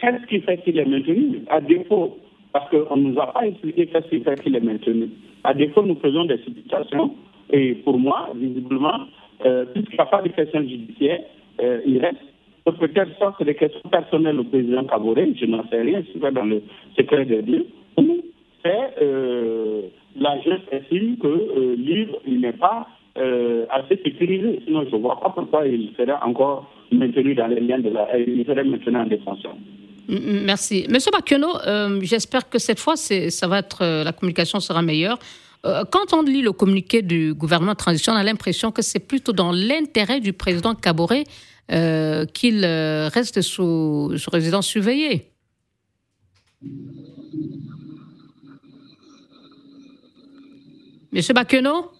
qu'est-ce 0.00 0.26
qui 0.26 0.40
fait 0.40 0.58
qu'il 0.58 0.78
est 0.78 0.84
maintenu. 0.84 1.42
À 1.48 1.60
défaut, 1.60 2.18
parce 2.52 2.68
qu'on 2.70 2.96
ne 2.96 3.10
nous 3.10 3.20
a 3.20 3.32
pas 3.32 3.46
expliqué 3.46 3.86
qu'est-ce 3.86 4.08
qui 4.08 4.20
fait 4.20 4.40
qu'il 4.42 4.56
est 4.56 4.60
maintenu. 4.60 5.10
À 5.44 5.54
défaut, 5.54 5.82
nous 5.82 5.96
faisons 5.96 6.24
des 6.24 6.38
situations, 6.38 7.14
et 7.50 7.74
pour 7.76 7.98
moi, 7.98 8.30
visiblement, 8.34 9.00
euh, 9.46 9.64
puisqu'il 9.66 9.94
n'y 9.94 10.00
a 10.00 10.06
pas 10.06 10.22
de 10.22 10.28
questions 10.28 10.60
judiciaires, 10.60 11.20
euh, 11.60 11.80
il 11.86 11.98
reste. 11.98 12.18
Peut-être 12.64 13.18
ça, 13.18 13.34
c'est 13.38 13.46
des 13.46 13.54
questions 13.54 13.88
personnelles 13.88 14.38
au 14.38 14.44
président 14.44 14.84
Kaboré, 14.84 15.32
je 15.40 15.46
n'en 15.46 15.66
sais 15.68 15.80
rien, 15.80 16.02
je 16.02 16.10
suis 16.10 16.20
dans 16.20 16.44
le 16.44 16.62
secret 16.98 17.24
de 17.24 17.40
Dieu. 17.40 17.66
C'est 18.62 19.06
la 20.16 20.40
jeune 20.42 20.60
estime 20.70 21.16
que 21.16 21.74
livre, 21.76 22.18
il 22.26 22.40
n'est 22.40 22.52
pas 22.52 22.86
euh, 23.18 23.66
assez 23.70 24.00
sécurisé. 24.02 24.60
Sinon, 24.64 24.84
je 24.90 24.96
ne 24.96 25.00
vois 25.00 25.20
pas 25.20 25.30
pourquoi 25.30 25.66
il 25.66 25.92
serait 25.96 26.12
encore 26.22 26.70
maintenu 26.92 27.34
dans 27.34 27.46
les 27.46 27.60
liens 27.60 27.78
de 27.78 27.90
la. 27.90 28.18
Il 28.18 28.44
serait 28.46 28.64
maintenant 28.64 29.02
en 29.02 29.06
détention. 29.06 29.50
Merci. 30.08 30.86
Monsieur 30.88 31.10
Bakiono, 31.10 31.48
euh, 31.66 32.00
j'espère 32.02 32.48
que 32.48 32.58
cette 32.58 32.78
fois, 32.80 32.96
ça 32.96 33.46
va 33.46 33.58
être, 33.58 33.82
euh, 33.82 34.04
la 34.04 34.12
communication 34.12 34.60
sera 34.60 34.82
meilleure. 34.82 35.18
quand 35.90 36.14
on 36.14 36.22
lit 36.22 36.40
le 36.40 36.52
communiqué 36.52 37.02
du 37.02 37.34
gouvernement 37.34 37.72
de 37.72 37.76
transition, 37.76 38.12
on 38.12 38.16
a 38.16 38.22
l'impression 38.22 38.70
que 38.70 38.80
c'est 38.80 39.04
plutôt 39.06 39.32
dans 39.32 39.52
l'intérêt 39.52 40.20
du 40.20 40.32
président 40.32 40.74
Caboret 40.74 41.24
qu'il 42.32 42.64
reste 43.16 43.42
sous, 43.42 44.16
sous, 44.16 44.30
résidence 44.30 44.66
surveillée. 44.66 45.24
Monsieur 51.12 51.34
Bakiono 51.34 51.90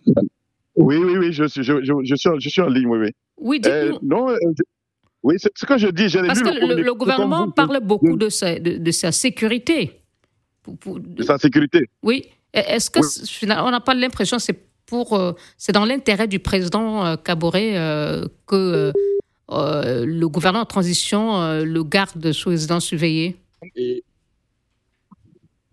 oui, 0.78 0.96
oui, 0.96 1.16
oui, 1.18 1.32
je 1.32 1.44
suis, 1.44 1.62
je, 1.64 1.82
je, 1.82 1.92
je 2.04 2.14
suis, 2.14 2.30
je 2.38 2.48
suis 2.48 2.60
en 2.60 2.68
ligne, 2.68 2.86
oui, 2.86 2.98
oui. 3.00 3.10
Oui, 3.40 3.60
euh, 3.66 3.92
non, 4.00 4.30
euh, 4.30 4.36
oui, 5.24 5.34
c'est 5.38 5.50
ce 5.56 5.66
que 5.66 5.76
je 5.76 5.88
dis. 5.88 6.08
Parce 6.26 6.40
que 6.40 6.48
le, 6.48 6.82
le, 6.82 6.94
gouvernement 6.94 7.50
parle 7.50 7.80
beaucoup 7.82 8.16
de 8.16 8.28
sa, 8.28 8.58
de, 8.58 8.78
de 8.78 8.90
sa 8.92 9.10
sécurité. 9.10 10.00
de 10.66 11.22
sa 11.22 11.36
sécurité 11.38 11.88
Oui. 12.02 12.26
Est-ce 12.52 12.90
que 12.90 13.00
on 13.60 13.70
n'a 13.70 13.80
pas 13.80 13.94
l'impression 13.94 14.36
que 14.36 14.42
c'est 14.42 14.58
pour, 14.86 15.14
euh, 15.14 15.32
c'est 15.56 15.72
dans 15.72 15.84
l'intérêt 15.84 16.28
du 16.28 16.38
président 16.38 17.16
Caboret 17.16 17.74
que 18.46 18.92
le 19.50 20.26
gouvernement 20.26 20.62
en 20.62 20.66
transition 20.66 21.62
le 21.62 21.82
garde 21.82 22.32
sous 22.32 22.50
résidence 22.50 22.84
surveillée 22.84 23.36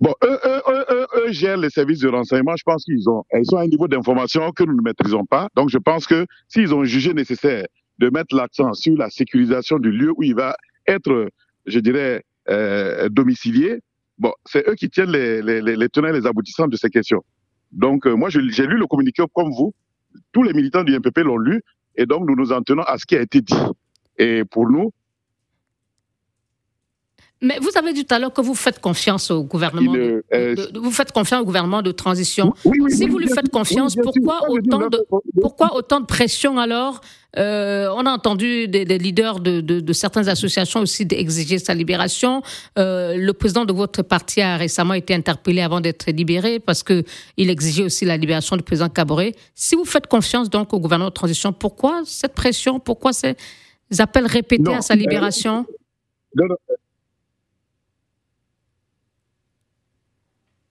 Bon, 0.02 0.14
eux, 0.24 0.40
eux, 0.46 0.62
eux, 0.68 0.86
eux, 0.92 1.05
gèrent 1.32 1.58
les 1.58 1.70
services 1.70 2.00
de 2.00 2.08
renseignement. 2.08 2.56
Je 2.56 2.64
pense 2.64 2.84
qu'ils 2.84 3.10
ont, 3.10 3.24
ils 3.34 3.46
sont 3.46 3.58
à 3.58 3.64
un 3.64 3.68
niveau 3.68 3.88
d'information 3.88 4.52
que 4.52 4.64
nous 4.64 4.76
ne 4.76 4.82
maîtrisons 4.82 5.26
pas. 5.26 5.50
Donc, 5.56 5.70
je 5.70 5.78
pense 5.78 6.08
que 6.08 6.26
s'ils 6.48 6.74
ont 6.74 6.84
jugé 6.84 7.14
nécessaire 7.14 7.66
de 8.00 8.10
mettre 8.10 8.36
l'accent 8.36 8.74
sur 8.74 8.98
la 8.98 9.10
sécurisation 9.10 9.80
du 9.80 9.92
lieu 9.92 10.12
où 10.16 10.24
il 10.24 10.36
va 10.36 10.56
être, 10.88 11.30
je 11.66 11.80
dirais, 11.80 12.24
euh, 12.50 13.10
domicilié, 13.10 13.80
bon, 14.18 14.32
c'est 14.46 14.68
eux 14.68 14.76
qui 14.76 14.90
tiennent 14.90 15.12
les, 15.12 15.42
les, 15.42 15.62
les, 15.62 15.90
tenants 15.90 16.10
et 16.10 16.20
les 16.20 16.28
aboutissants 16.28 16.68
de 16.68 16.76
ces 16.76 16.90
questions. 16.90 17.24
Donc, 17.72 18.06
moi, 18.06 18.30
j'ai 18.30 18.68
lu 18.68 18.78
le 18.78 18.88
communiqué 18.88 19.24
comme 19.34 19.52
vous. 19.52 19.74
Tous 20.32 20.44
les 20.44 20.54
militants 20.54 20.84
du 20.84 20.98
MPP 20.98 21.20
l'ont 21.20 21.38
lu. 21.38 21.62
Et 21.96 22.06
donc, 22.06 22.28
nous 22.28 22.36
nous 22.36 22.52
en 22.52 22.62
tenons 22.62 22.84
à 22.84 22.98
ce 22.98 23.06
qui 23.06 23.16
a 23.16 23.22
été 23.22 23.42
dit. 23.42 23.56
Et 24.18 24.44
pour 24.46 24.70
nous, 24.70 24.92
mais 27.42 27.60
vous 27.60 27.70
avez 27.76 27.94
dit 27.94 28.06
tout 28.06 28.16
à 28.16 28.20
l'heure 28.20 28.34
que 28.34 28.42
vous 28.42 28.56
faites 28.56 28.80
confiance 28.80 29.30
au 29.30 29.44
gouvernement. 29.44 29.94
de, 29.94 30.24
vous 30.80 30.92
faites 30.92 31.12
confiance 31.12 31.42
au 31.42 31.46
gouvernement 31.46 31.82
de 31.82 31.92
transition. 31.92 32.54
si 32.90 33.06
vous 33.08 33.20
lui 33.20 33.28
faites 33.28 33.50
confiance, 33.50 33.96
pourquoi, 33.96 34.50
autant 34.50 34.88
de, 34.90 35.06
pourquoi 35.42 35.76
autant 35.76 36.00
de 36.00 36.06
pression 36.06 36.58
alors? 36.58 37.02
Euh, 37.38 37.90
On 37.94 38.06
a 38.06 38.12
entendu 38.12 38.68
des, 38.70 38.86
leaders 38.98 39.42
de, 39.42 39.60
de, 39.60 39.94
certaines 39.94 40.30
associations 40.30 40.80
aussi 40.80 41.06
d'exiger 41.06 41.60
sa 41.60 41.74
libération. 41.74 42.42
Euh, 42.80 43.18
le 43.18 43.34
président 43.34 43.66
de 43.66 43.74
votre 43.74 44.02
parti 44.02 44.42
a 44.42 44.56
récemment 44.56 44.94
été 44.94 45.14
interpellé 45.14 45.62
avant 45.62 45.82
d'être 45.82 46.10
libéré 46.12 46.60
parce 46.60 46.84
que 46.84 47.04
il 47.36 47.50
exigeait 47.50 47.84
aussi 47.84 48.06
la 48.06 48.16
libération 48.16 48.56
du 48.56 48.64
président 48.64 48.90
Caboret. 48.90 49.34
Si 49.54 49.76
vous 49.76 49.86
faites 49.86 50.08
confiance 50.08 50.50
donc 50.50 50.74
au 50.74 50.80
gouvernement 50.80 51.10
de 51.10 51.14
transition, 51.14 51.52
pourquoi 51.52 52.04
cette 52.06 52.34
pression? 52.34 52.80
Pourquoi 52.80 53.12
ces 53.12 53.36
appels 54.00 54.28
répétés 54.28 54.74
à 54.74 54.82
sa 54.82 54.94
euh, 54.94 54.98
libération? 54.98 55.66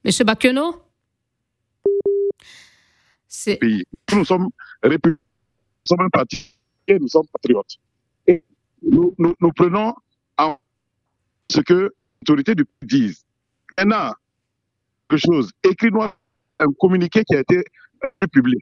Monsieur 0.05 0.23
Bakeno 0.23 0.83
Nous 4.13 4.23
sommes 4.23 4.49
républicains, 4.83 5.19
nous 5.19 5.87
sommes 5.87 6.01
un 6.01 6.09
parti 6.09 6.55
et 6.87 6.99
nous 6.99 7.07
sommes 7.07 7.25
patriotes. 7.33 7.77
Et 8.27 8.43
nous, 8.83 9.15
prenons 9.55 9.95
en 10.37 10.57
ce 11.49 11.59
que 11.61 11.91
l'autorité 12.21 12.53
du 12.53 12.65
pays 12.65 12.87
disent. 12.87 13.25
Maintenant, 13.79 14.13
quelque 15.09 15.21
chose, 15.25 15.51
écris-nous 15.63 16.03
un 16.03 16.71
communiqué 16.79 17.23
qui 17.23 17.35
a 17.35 17.39
été 17.39 17.63
publié 18.31 18.59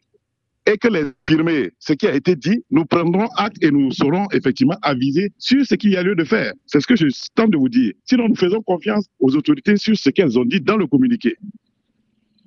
et 0.65 0.77
que 0.77 0.87
les 0.87 1.11
firmer 1.29 1.71
ce 1.79 1.93
qui 1.93 2.07
a 2.07 2.15
été 2.15 2.35
dit, 2.35 2.63
nous 2.71 2.85
prendrons 2.85 3.27
acte 3.35 3.61
et 3.61 3.71
nous 3.71 3.91
serons 3.91 4.27
effectivement 4.31 4.77
avisés 4.81 5.31
sur 5.37 5.65
ce 5.65 5.75
qu'il 5.75 5.91
y 5.91 5.97
a 5.97 6.03
lieu 6.03 6.15
de 6.15 6.23
faire. 6.23 6.53
C'est 6.65 6.79
ce 6.79 6.87
que 6.87 6.95
je 6.95 7.07
tente 7.35 7.51
de 7.51 7.57
vous 7.57 7.69
dire. 7.69 7.93
Sinon, 8.05 8.29
nous 8.29 8.35
faisons 8.35 8.61
confiance 8.61 9.07
aux 9.19 9.35
autorités 9.35 9.75
sur 9.75 9.97
ce 9.97 10.09
qu'elles 10.09 10.39
ont 10.39 10.45
dit 10.45 10.61
dans 10.61 10.77
le 10.77 10.87
communiqué. 10.87 11.35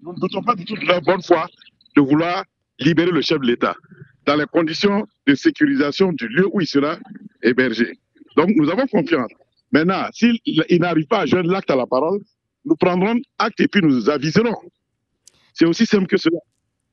Nous 0.03 0.13
ne 0.13 0.19
doutons 0.19 0.43
pas 0.43 0.55
du 0.55 0.65
tout 0.65 0.77
de 0.77 0.87
leur 0.87 1.03
bonne 1.03 1.23
foi 1.23 1.47
de 1.95 2.01
vouloir 2.01 2.45
libérer 2.79 3.11
le 3.11 3.21
chef 3.21 3.41
de 3.41 3.47
l'État 3.47 3.77
dans 4.25 4.37
les 4.37 4.47
conditions 4.47 5.07
de 5.27 5.35
sécurisation 5.35 6.13
du 6.13 6.29
lieu 6.29 6.47
où 6.53 6.61
il 6.61 6.67
sera 6.67 6.99
hébergé. 7.43 7.99
Donc, 8.37 8.51
nous 8.57 8.69
avons 8.71 8.87
confiance. 8.87 9.31
Maintenant, 9.73 10.07
s'il 10.13 10.39
n'arrive 10.81 11.07
pas 11.07 11.21
à 11.21 11.27
joindre 11.27 11.51
l'acte 11.51 11.71
à 11.71 11.77
la 11.77 11.87
parole, 11.87 12.21
nous 12.65 12.77
prendrons 12.77 13.15
acte 13.39 13.61
et 13.61 13.69
puis 13.69 13.81
nous 13.83 14.09
aviserons. 14.09 14.57
C'est 15.55 15.67
aussi 15.67 15.87
simple 15.87 16.07
que 16.07 16.17
cela. 16.17 16.39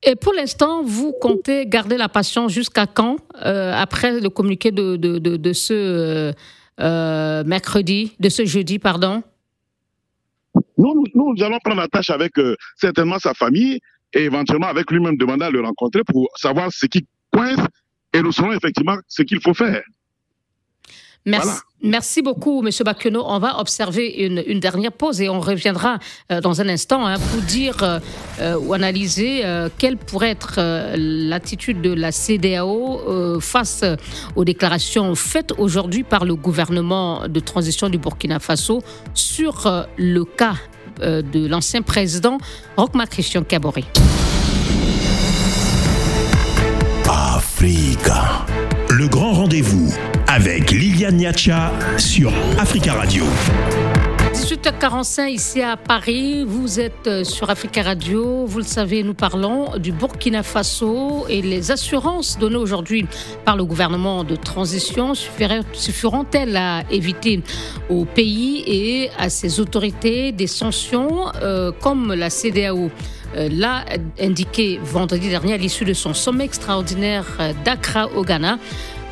Et 0.06 0.16
pour 0.16 0.34
l'instant, 0.34 0.82
vous 0.82 1.12
comptez 1.12 1.66
garder 1.66 1.96
la 1.96 2.08
passion 2.08 2.48
jusqu'à 2.48 2.86
quand 2.86 3.16
euh, 3.44 3.72
Après 3.74 4.20
le 4.20 4.28
communiqué 4.28 4.70
de, 4.70 4.96
de, 4.96 5.18
de, 5.18 5.52
ce 5.52 5.72
euh, 5.72 6.32
euh, 6.80 7.42
mercredi, 7.44 8.14
de 8.20 8.28
ce 8.28 8.44
jeudi, 8.44 8.78
pardon? 8.78 9.22
Nous, 10.76 11.04
nous, 11.14 11.34
allons 11.42 11.58
prendre 11.58 11.80
la 11.80 11.88
tâche 11.88 12.10
avec 12.10 12.32
certainement 12.76 13.18
sa 13.18 13.32
famille 13.32 13.80
et 14.12 14.24
éventuellement 14.24 14.66
avec 14.66 14.90
lui-même 14.90 15.16
demander 15.16 15.46
à 15.46 15.50
le 15.50 15.62
rencontrer 15.62 16.02
pour 16.04 16.28
savoir 16.36 16.68
ce 16.70 16.86
qui 16.86 17.06
coince 17.32 17.60
et 18.12 18.22
nous 18.22 18.32
saurons 18.32 18.52
effectivement 18.52 18.96
ce 19.08 19.22
qu'il 19.22 19.40
faut 19.40 19.54
faire. 19.54 19.82
Merci, 21.26 21.60
merci 21.82 22.22
beaucoup, 22.22 22.62
M. 22.62 22.70
Bakeno. 22.84 23.22
On 23.26 23.38
va 23.38 23.58
observer 23.58 24.08
une, 24.08 24.60
dernière 24.60 24.92
pause 24.92 25.22
et 25.22 25.30
on 25.30 25.40
reviendra 25.40 25.98
euh, 26.30 26.40
dans 26.42 26.60
un 26.60 26.68
instant 26.68 27.06
hein, 27.06 27.16
pour 27.18 27.40
dire 27.42 27.82
euh, 27.82 27.98
euh, 28.40 28.58
ou 28.58 28.74
analyser 28.74 29.42
quelle 29.78 29.96
pourrait 29.96 30.30
être 30.30 30.60
l'attitude 30.96 31.80
de 31.80 31.92
la 31.92 32.12
CDAO 32.12 33.40
face 33.40 33.84
aux 34.36 34.44
déclarations 34.44 35.14
faites 35.14 35.52
aujourd'hui 35.58 36.02
par 36.02 36.24
le 36.24 36.34
gouvernement 36.34 37.28
de 37.28 37.40
transition 37.40 37.88
du 37.88 37.98
Burkina 37.98 38.38
Faso 38.38 38.82
sur 39.14 39.86
le 39.96 40.24
cas 40.24 40.56
de 41.00 41.46
l'ancien 41.46 41.82
président 41.82 42.38
Rochma 42.76 43.06
Christian 43.06 43.42
Kabore. 43.44 43.78
Africa. 47.08 48.44
Le 48.90 49.08
grand 49.08 49.32
rendez-vous 49.32 49.92
avec 50.34 50.72
Liliane 50.72 51.18
Niacha 51.18 51.70
sur 51.96 52.32
Africa 52.58 52.94
Radio. 52.94 53.24
18h45 54.32 55.28
ici 55.28 55.62
à 55.62 55.76
Paris, 55.76 56.44
vous 56.44 56.80
êtes 56.80 57.06
euh, 57.06 57.22
sur 57.22 57.50
Africa 57.50 57.84
Radio, 57.84 58.44
vous 58.44 58.58
le 58.58 58.64
savez, 58.64 59.04
nous 59.04 59.14
parlons 59.14 59.78
du 59.78 59.92
Burkina 59.92 60.42
Faso 60.42 61.24
et 61.28 61.40
les 61.40 61.70
assurances 61.70 62.36
données 62.36 62.56
aujourd'hui 62.56 63.06
par 63.44 63.56
le 63.56 63.64
gouvernement 63.64 64.24
de 64.24 64.34
transition 64.34 65.14
suffiront-elles 65.14 66.56
à 66.56 66.82
éviter 66.90 67.40
au 67.88 68.04
pays 68.04 68.64
et 68.66 69.10
à 69.16 69.28
ses 69.30 69.60
autorités 69.60 70.32
des 70.32 70.48
sanctions 70.48 71.28
euh, 71.42 71.70
comme 71.80 72.12
la 72.12 72.28
CDAO 72.28 72.90
euh, 73.36 73.48
l'a 73.52 73.84
indiqué 74.20 74.80
vendredi 74.82 75.28
dernier 75.28 75.54
à 75.54 75.58
l'issue 75.58 75.84
de 75.84 75.94
son 75.94 76.12
sommet 76.12 76.44
extraordinaire 76.44 77.26
d'Accra 77.64 78.08
au 78.16 78.24
Ghana. 78.24 78.58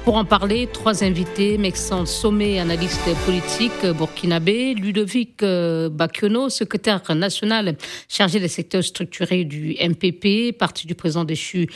Pour 0.05 0.17
en 0.17 0.25
parler, 0.25 0.67
trois 0.67 1.05
invités, 1.05 1.59
Maxence 1.59 2.11
Sommet, 2.11 2.59
analyste 2.59 3.09
politique 3.25 3.87
burkinabé, 3.97 4.75
Ludovic 4.75 5.45
euh, 5.45 5.89
Bakiono, 5.89 6.49
secrétaire 6.49 7.01
national 7.15 7.77
chargé 8.09 8.41
des 8.41 8.49
secteurs 8.49 8.83
structurés 8.83 9.45
du 9.45 9.77
MPP, 9.81 10.59
parti 10.59 10.89
du 10.89 10.97
président 10.97 11.23
déchu 11.23 11.69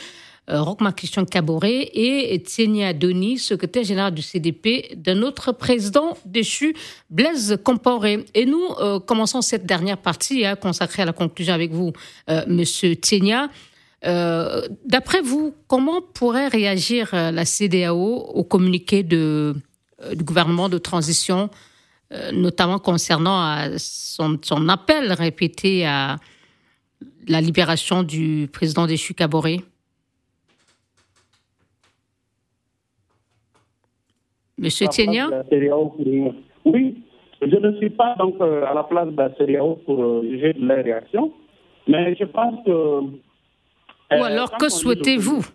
euh, 0.49 0.61
Rochma 0.61 0.91
Christian 0.91 1.23
Caboret, 1.23 1.89
et 1.93 2.37
Tsenia 2.39 2.91
Doni, 2.91 3.37
secrétaire 3.37 3.85
général 3.85 4.13
du 4.13 4.21
CDP, 4.21 4.93
d'un 4.97 5.21
autre 5.21 5.53
président 5.53 6.17
déchu, 6.25 6.75
Blaise 7.09 7.57
Comporé. 7.63 8.25
Et 8.33 8.45
nous 8.45 8.65
euh, 8.81 8.99
commençons 8.99 9.41
cette 9.41 9.65
dernière 9.65 9.99
partie 9.99 10.45
hein, 10.45 10.57
consacrée 10.57 11.03
à 11.03 11.05
la 11.05 11.13
conclusion 11.13 11.53
avec 11.53 11.71
vous, 11.71 11.93
Monsieur 12.47 12.95
Tsenia. 12.95 13.47
Euh, 14.07 14.61
d'après 14.85 15.21
vous, 15.21 15.53
comment 15.67 16.01
pourrait 16.01 16.47
réagir 16.47 17.13
euh, 17.13 17.31
la 17.31 17.43
CDAO 17.43 17.97
au 18.33 18.43
communiqué 18.43 19.03
de, 19.03 19.53
euh, 20.01 20.15
du 20.15 20.23
gouvernement 20.23 20.69
de 20.69 20.77
transition, 20.77 21.49
notamment 22.31 22.79
concernant 22.79 23.67
son, 23.77 24.37
son, 24.41 24.69
appel 24.69 25.11
répété 25.11 25.85
à 25.85 26.15
la 27.27 27.41
libération 27.41 28.01
du 28.01 28.47
président 28.53 28.87
déchu 28.87 29.13
Caboret 29.13 29.57
Monsieur 34.57 34.87
Tienia 34.87 35.27
Oui, 36.63 37.03
je 37.41 37.57
ne 37.57 37.75
suis 37.75 37.89
pas 37.89 38.15
donc 38.17 38.39
à 38.39 38.73
la 38.73 38.83
place 38.83 39.09
de 39.09 39.17
la 39.17 39.35
CDAO 39.35 39.75
pour 39.85 40.23
juger 40.23 40.53
de 40.53 40.65
la 40.65 40.75
réaction, 40.75 41.33
mais 41.89 42.15
je 42.15 42.23
pense 42.23 42.55
que 42.65 43.01
ou 44.11 44.15
euh, 44.15 44.23
alors, 44.23 44.51
que 44.57 44.69
souhaitez-vous 44.69 45.45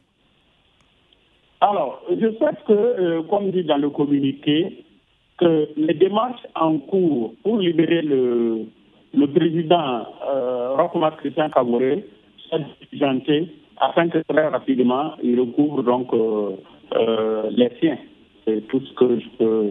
Alors, 1.60 2.02
je 2.10 2.32
souhaite 2.36 2.62
que, 2.66 2.72
euh, 2.72 3.22
comme 3.22 3.50
dit 3.50 3.64
dans 3.64 3.78
le 3.78 3.90
communiqué, 3.90 4.84
que 5.38 5.68
les 5.76 5.94
démarches 5.94 6.46
en 6.54 6.78
cours 6.78 7.34
pour 7.42 7.58
libérer 7.58 8.02
le, 8.02 8.66
le 9.14 9.26
président 9.28 10.06
euh, 10.28 10.76
Christian 11.18 11.48
Kabore 11.50 11.80
soient 12.48 12.58
diligentées 12.90 13.48
afin 13.80 14.08
que 14.08 14.18
très 14.28 14.48
rapidement 14.48 15.12
il 15.22 15.40
recouvre 15.40 15.82
donc 15.82 16.12
euh, 16.12 17.50
les 17.50 17.70
siens. 17.80 17.98
C'est 18.44 18.60
tout 18.68 18.80
ce 18.80 18.92
que 18.94 19.18
je 19.20 19.28
peux, 19.38 19.70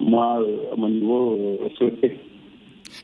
moi, 0.00 0.40
à 0.72 0.76
mon 0.76 0.88
niveau, 0.88 1.58
souhaiter. 1.78 2.18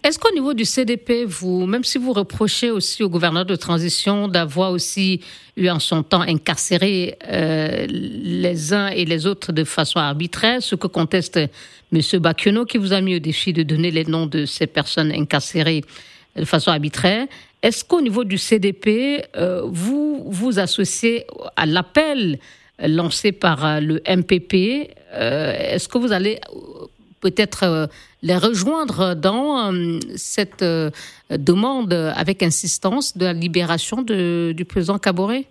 Est-ce 0.03 0.19
qu'au 0.19 0.33
niveau 0.33 0.55
du 0.55 0.65
CDP, 0.65 1.25
vous, 1.27 1.67
même 1.67 1.85
si 1.85 1.99
vous 1.99 2.13
reprochez 2.13 2.71
aussi 2.71 3.03
au 3.03 3.11
gouverneur 3.11 3.45
de 3.45 3.55
transition 3.55 4.29
d'avoir 4.29 4.73
aussi 4.73 5.21
eu 5.57 5.69
en 5.69 5.79
son 5.79 6.03
temps 6.03 6.23
incarcéré 6.23 7.19
euh, 7.29 7.87
les 7.89 8.73
uns 8.73 8.89
et 8.89 9.05
les 9.05 9.27
autres 9.27 9.53
de 9.53 9.65
façon 9.65 9.99
arbitraire, 9.99 10.63
ce 10.63 10.75
que 10.75 10.87
conteste 10.87 11.39
M. 11.93 12.01
Bakiono, 12.15 12.65
qui 12.65 12.79
vous 12.79 12.93
a 12.93 13.01
mis 13.01 13.17
au 13.17 13.19
défi 13.19 13.53
de 13.53 13.63
donner 13.63 13.91
les 13.91 14.05
noms 14.05 14.27
de 14.27 14.47
ces 14.47 14.67
personnes 14.67 15.13
incarcérées 15.13 15.85
de 16.37 16.45
façon 16.45 16.71
arbitraire, 16.71 17.27
est-ce 17.63 17.85
qu'au 17.85 18.01
niveau 18.01 18.25
du 18.25 18.39
CDP, 18.39 19.23
euh, 19.37 19.63
vous 19.67 20.25
vous 20.31 20.59
associez 20.59 21.27
à 21.57 21.67
l'appel 21.67 22.39
lancé 22.79 23.33
par 23.33 23.67
euh, 23.67 23.81
le 23.81 24.03
MPP 24.09 24.89
Est-ce 25.13 25.89
que 25.89 25.99
vous 25.99 26.13
allez 26.13 26.41
peut-être 27.21 27.65
euh, 27.65 27.87
les 28.23 28.37
rejoindre 28.37 29.15
dans 29.15 29.73
euh, 29.73 29.99
cette 30.17 30.63
euh, 30.63 30.91
demande 31.31 31.93
avec 31.93 32.43
insistance 32.43 33.17
de 33.17 33.25
la 33.25 33.33
libération 33.33 34.03
de, 34.03 34.53
du 34.53 34.65
président 34.65 34.99
Caboret 34.99 35.45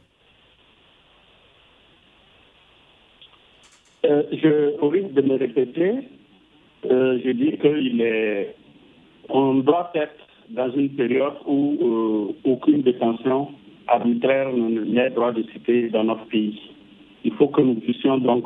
Je 4.04 4.82
risque 4.82 5.14
de 5.14 5.22
me 5.22 5.38
répéter. 5.38 5.92
je 6.84 7.32
dis 7.32 7.58
qu'il 7.58 8.02
est, 8.02 8.56
on 9.30 9.56
doit 9.56 9.92
être 9.94 10.24
dans 10.50 10.72
une 10.72 10.90
période 10.90 11.36
où 11.46 12.34
aucune 12.44 12.82
détention 12.82 13.50
arbitraire 13.88 14.52
n'est 14.54 15.12
droit 15.12 15.32
de 15.32 15.44
citer 15.54 15.90
dans 15.90 16.06
notre 16.06 16.26
pays. 16.26 16.60
Il 17.24 17.34
faut 17.34 17.50
que 17.50 17.62
nous 17.62 17.76
puissions 17.76 18.18
donc 18.18 18.46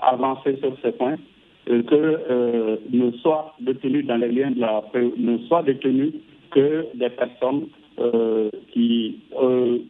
avancer 0.00 0.56
sur 0.60 0.76
ces 0.82 0.92
points, 0.92 1.16
que 1.66 2.78
ne 2.90 3.10
soient 3.18 3.54
détenus 3.60 4.06
dans 4.06 4.16
les 4.16 4.30
liens 4.30 4.50
de 4.50 4.60
la 4.60 4.82
ne 5.16 5.38
soient 5.46 5.62
détenus 5.62 6.12
que 6.50 6.86
des 6.94 7.10
personnes 7.10 7.66
qui, 8.72 9.20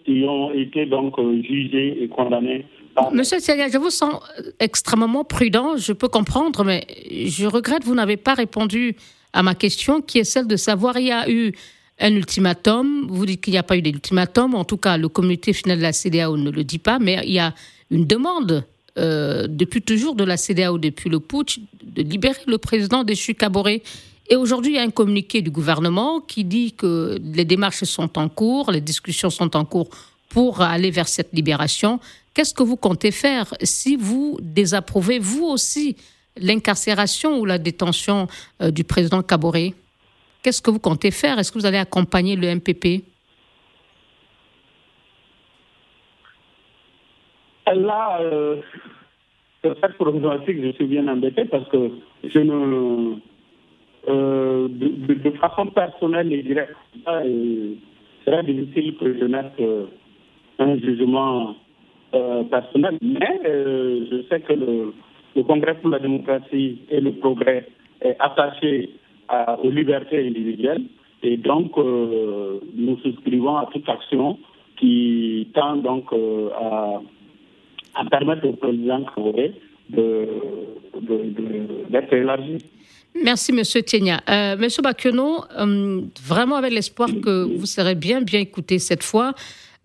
qui 0.05 0.25
ont 0.29 0.53
été 0.53 0.87
donc 0.87 1.15
jugées 1.43 2.03
et 2.03 2.09
condamnées 2.09 2.67
Monsieur 3.13 3.39
Tselia, 3.39 3.69
je 3.69 3.79
vous 3.79 3.91
sens 3.91 4.21
extrêmement 4.61 5.25
prudent, 5.25 5.77
je 5.77 5.93
peux 5.93 6.09
comprendre, 6.09 6.63
mais 6.65 6.87
je 7.11 7.47
regrette, 7.47 7.85
vous 7.85 7.95
n'avez 7.95 8.17
pas 8.17 8.35
répondu 8.35 8.97
à 9.33 9.43
ma 9.43 9.55
question, 9.55 10.03
qui 10.03 10.19
est 10.19 10.25
celle 10.25 10.47
de 10.47 10.57
savoir, 10.57 10.99
il 10.99 11.07
y 11.07 11.13
a 11.13 11.31
eu 11.31 11.53
un 11.99 12.15
ultimatum, 12.15 13.07
vous 13.09 13.25
dites 13.25 13.41
qu'il 13.41 13.53
n'y 13.53 13.59
a 13.59 13.63
pas 13.63 13.77
eu 13.77 13.83
d'ultimatum, 13.83 14.55
en 14.55 14.65
tout 14.65 14.77
cas, 14.77 14.99
le 14.99 15.09
comité 15.09 15.53
final 15.53 15.79
de 15.79 15.83
la 15.83 15.93
CDAO 15.93 16.37
ne 16.37 16.51
le 16.51 16.65
dit 16.65 16.79
pas, 16.79 16.99
mais 16.99 17.21
il 17.25 17.33
y 17.33 17.39
a 17.39 17.55
une 17.91 18.07
demande 18.07 18.65
euh, 18.99 19.47
depuis 19.49 19.83
toujours 19.83 20.15
de 20.15 20.25
la 20.25 20.37
CDAO, 20.37 20.79
depuis 20.79 21.09
le 21.09 21.21
putsch, 21.21 21.61
de 21.83 22.03
libérer 22.03 22.43
le 22.47 22.59
président 22.59 23.05
déchu 23.05 23.35
Caboret. 23.35 23.83
Et 24.29 24.37
aujourd'hui, 24.37 24.73
il 24.73 24.77
y 24.77 24.79
a 24.79 24.83
un 24.83 24.91
communiqué 24.91 25.43
du 25.43 25.51
gouvernement 25.51 26.21
qui 26.21 26.45
dit 26.45 26.73
que 26.73 27.19
les 27.23 27.45
démarches 27.45 27.85
sont 27.85 28.19
en 28.19 28.29
cours, 28.29 28.71
les 28.71 28.81
discussions 28.81 29.31
sont 29.31 29.57
en 29.57 29.65
cours 29.65 29.89
pour 30.29 30.61
aller 30.63 30.91
vers 30.91 31.09
cette 31.09 31.31
libération. 31.33 32.01
Qu'est-ce 32.35 32.55
que 32.55 32.63
vous 32.63 32.77
comptez 32.77 33.11
faire 33.11 33.55
si 33.63 33.97
vous 33.97 34.39
désapprouvez, 34.41 35.19
vous 35.19 35.45
aussi, 35.45 35.97
l'incarcération 36.37 37.39
ou 37.39 37.45
la 37.45 37.59
détention 37.59 38.27
euh, 38.63 38.71
du 38.71 38.85
président 38.85 39.23
Caboret? 39.23 39.75
Qu'est-ce 40.43 40.63
que 40.63 40.71
vous 40.71 40.79
comptez 40.79 41.11
faire? 41.11 41.39
Est-ce 41.39 41.53
que 41.53 41.59
vous 41.59 41.67
allez 41.67 41.79
accompagner 41.79 42.37
le 42.37 42.55
MPP 42.55 43.05
Là, 47.67 48.21
euh, 48.21 48.57
cette 49.63 49.95
problématique, 49.97 50.63
je 50.63 50.73
suis 50.73 50.87
bien 50.87 51.07
embêté 51.09 51.45
parce 51.45 51.69
que 51.69 51.91
je 52.25 52.39
ne. 52.39 53.17
Euh, 54.09 54.67
de, 54.69 55.31
façon 55.39 55.67
personnelle 55.67 56.33
et 56.33 56.43
directe, 56.43 56.75
il 57.25 57.77
serait 58.25 58.43
difficile 58.43 58.97
que 58.97 59.17
je 59.17 59.25
mette 59.27 59.53
euh, 59.61 59.87
un 60.59 60.77
jugement 60.79 61.55
euh, 62.15 62.43
personnel, 62.45 62.99
mais 63.01 63.41
euh, 63.47 64.05
je 64.11 64.23
sais 64.29 64.41
que 64.41 64.53
le, 64.53 64.93
Congrès 65.45 65.75
pour 65.77 65.89
la 65.91 65.99
démocratie 65.99 66.81
et 66.91 67.01
le 67.01 67.13
progrès 67.13 67.67
est 68.03 68.17
attaché 68.19 68.91
aux 69.63 69.71
libertés 69.71 70.27
individuelles 70.27 70.83
et 71.23 71.39
donc 71.39 71.73
euh, 71.79 72.61
nous 72.75 72.99
souscrivons 72.99 73.57
à 73.57 73.67
toute 73.73 73.89
action 73.89 74.39
qui 74.77 75.49
tend 75.55 75.77
donc 75.77 76.13
à, 76.13 77.01
permettre 78.11 78.47
au 78.47 78.53
président 78.53 79.05
Kagame 79.15 79.53
d'être 81.91 82.13
élargi. 82.13 82.59
Merci, 83.23 83.53
Monsieur 83.53 83.83
Tienia. 83.83 84.21
Monsieur 84.59 84.83
Bakiono, 84.83 85.45
vraiment 86.25 86.57
avec 86.57 86.73
l'espoir 86.73 87.09
que 87.23 87.45
vous 87.57 87.67
serez 87.67 87.95
bien, 87.95 88.23
bien 88.23 88.41
écouté 88.41 88.79
cette 88.79 89.03
fois. 89.03 89.35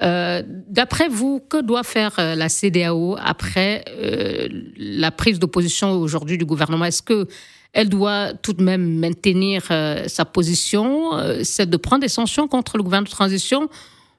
Euh, 0.04 0.44
d'après 0.46 1.08
vous, 1.10 1.40
que 1.40 1.62
doit 1.62 1.84
faire 1.84 2.14
euh, 2.20 2.36
la 2.36 2.50
CDAO 2.50 3.18
après 3.20 3.84
euh, 3.90 4.48
la 4.78 5.10
prise 5.10 5.40
d'opposition 5.40 5.92
aujourd'hui 5.92 6.38
du 6.38 6.46
gouvernement? 6.46 6.86
Est-ce 6.86 7.02
que 7.02 7.28
elle 7.74 7.90
doit 7.90 8.34
tout 8.34 8.54
de 8.54 8.64
même 8.64 9.00
maintenir 9.00 9.62
sa 10.08 10.26
position, 10.26 11.12
c'est 11.44 11.70
de 11.70 11.78
prendre 11.78 12.02
des 12.02 12.08
sanctions 12.08 12.48
contre 12.48 12.78
le 12.78 12.82
gouvernement 12.82 13.06
de 13.06 13.12
transition, 13.12 13.70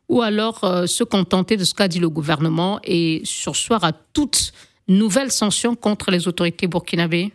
ou 0.09 0.23
alors 0.23 0.89
se 0.89 1.05
contenter 1.05 1.57
de 1.57 1.65
ce 1.65 1.75
qu'a 1.75 1.89
dit 1.89 2.01
le 2.01 2.09
gouvernement 2.09 2.81
et 2.85 3.21
sursoir 3.25 3.85
à 3.85 3.93
toute 3.93 4.53
nouvelle 4.89 5.31
sanction 5.31 5.75
contre 5.75 6.11
les 6.11 6.27
autorités 6.29 6.67
burkinabées. 6.67 7.33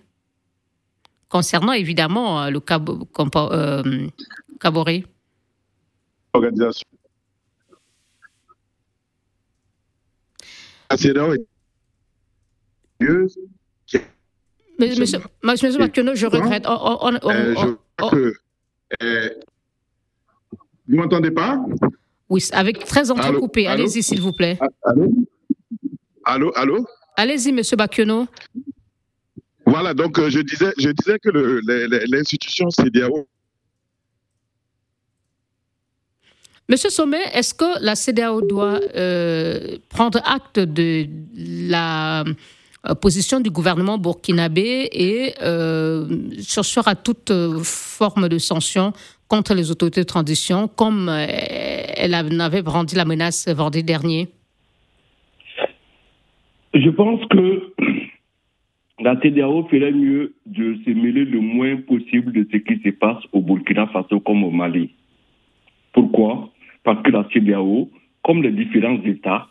Concernant 1.29 1.73
évidemment 1.73 2.49
le 2.49 2.59
Caboret. 4.59 5.03
Organisation. 6.33 6.87
Monsieur, 14.79 14.99
monsieur 15.43 16.15
je 16.15 16.25
regrette. 16.25 16.65
vous 20.87 20.95
m'entendez 20.95 21.31
pas? 21.31 21.59
Oui, 22.33 22.43
avec 22.51 22.83
très 22.83 23.11
entrecoupé. 23.11 23.67
Allez-y, 23.67 24.01
s'il 24.01 24.19
vous 24.19 24.33
plaît. 24.33 24.57
Allô? 24.83 25.13
Allô, 26.25 26.51
allô? 26.55 26.87
Allez-y, 27.15 27.51
monsieur 27.51 27.77
Bakiono. 27.77 28.25
Voilà, 29.67 29.93
donc 29.93 30.17
euh, 30.17 30.31
je, 30.31 30.39
disais, 30.39 30.73
je 30.79 30.89
disais 30.89 31.19
que 31.19 31.29
l'institution 32.11 32.71
CDAO 32.71 33.27
Monsieur 36.67 36.89
Sommet, 36.89 37.23
est-ce 37.33 37.53
que 37.53 37.83
la 37.83 37.95
CDAO 37.95 38.41
doit 38.41 38.79
euh, 38.95 39.77
prendre 39.89 40.19
acte 40.25 40.57
de 40.57 41.05
la 41.69 42.23
euh, 42.23 42.95
position 42.95 43.41
du 43.41 43.51
gouvernement 43.51 43.99
burkinabé 43.99 44.89
et 44.91 45.35
chercher 46.41 46.81
à 46.85 46.95
toute 46.95 47.31
forme 47.61 48.27
de 48.27 48.39
sanction 48.39 48.91
contre 49.33 49.55
les 49.55 49.71
autorités 49.71 50.01
de 50.01 50.05
transition, 50.05 50.67
comme 50.67 51.09
elle 51.09 52.13
avait 52.13 52.61
brandi 52.61 52.95
la 52.95 53.03
menace 53.03 53.47
vendredi 53.47 53.83
dernier? 53.83 54.27
Je 56.75 56.89
pense 56.91 57.19
que 57.31 57.73
la 58.99 59.19
CDAO 59.19 59.67
ferait 59.69 59.91
mieux 59.91 60.35
de 60.45 60.77
se 60.85 60.91
mêler 60.91 61.25
le 61.25 61.39
moins 61.39 61.77
possible 61.77 62.31
de 62.31 62.47
ce 62.51 62.57
qui 62.57 62.79
se 62.83 62.89
passe 62.91 63.23
au 63.31 63.41
Burkina 63.41 63.87
Faso 63.87 64.19
comme 64.19 64.43
au 64.43 64.51
Mali. 64.51 64.91
Pourquoi? 65.93 66.51
Parce 66.83 67.01
que 67.01 67.09
la 67.09 67.27
CDAO, 67.33 67.89
comme 68.23 68.43
les 68.43 68.51
différents 68.51 69.01
États, 69.03 69.47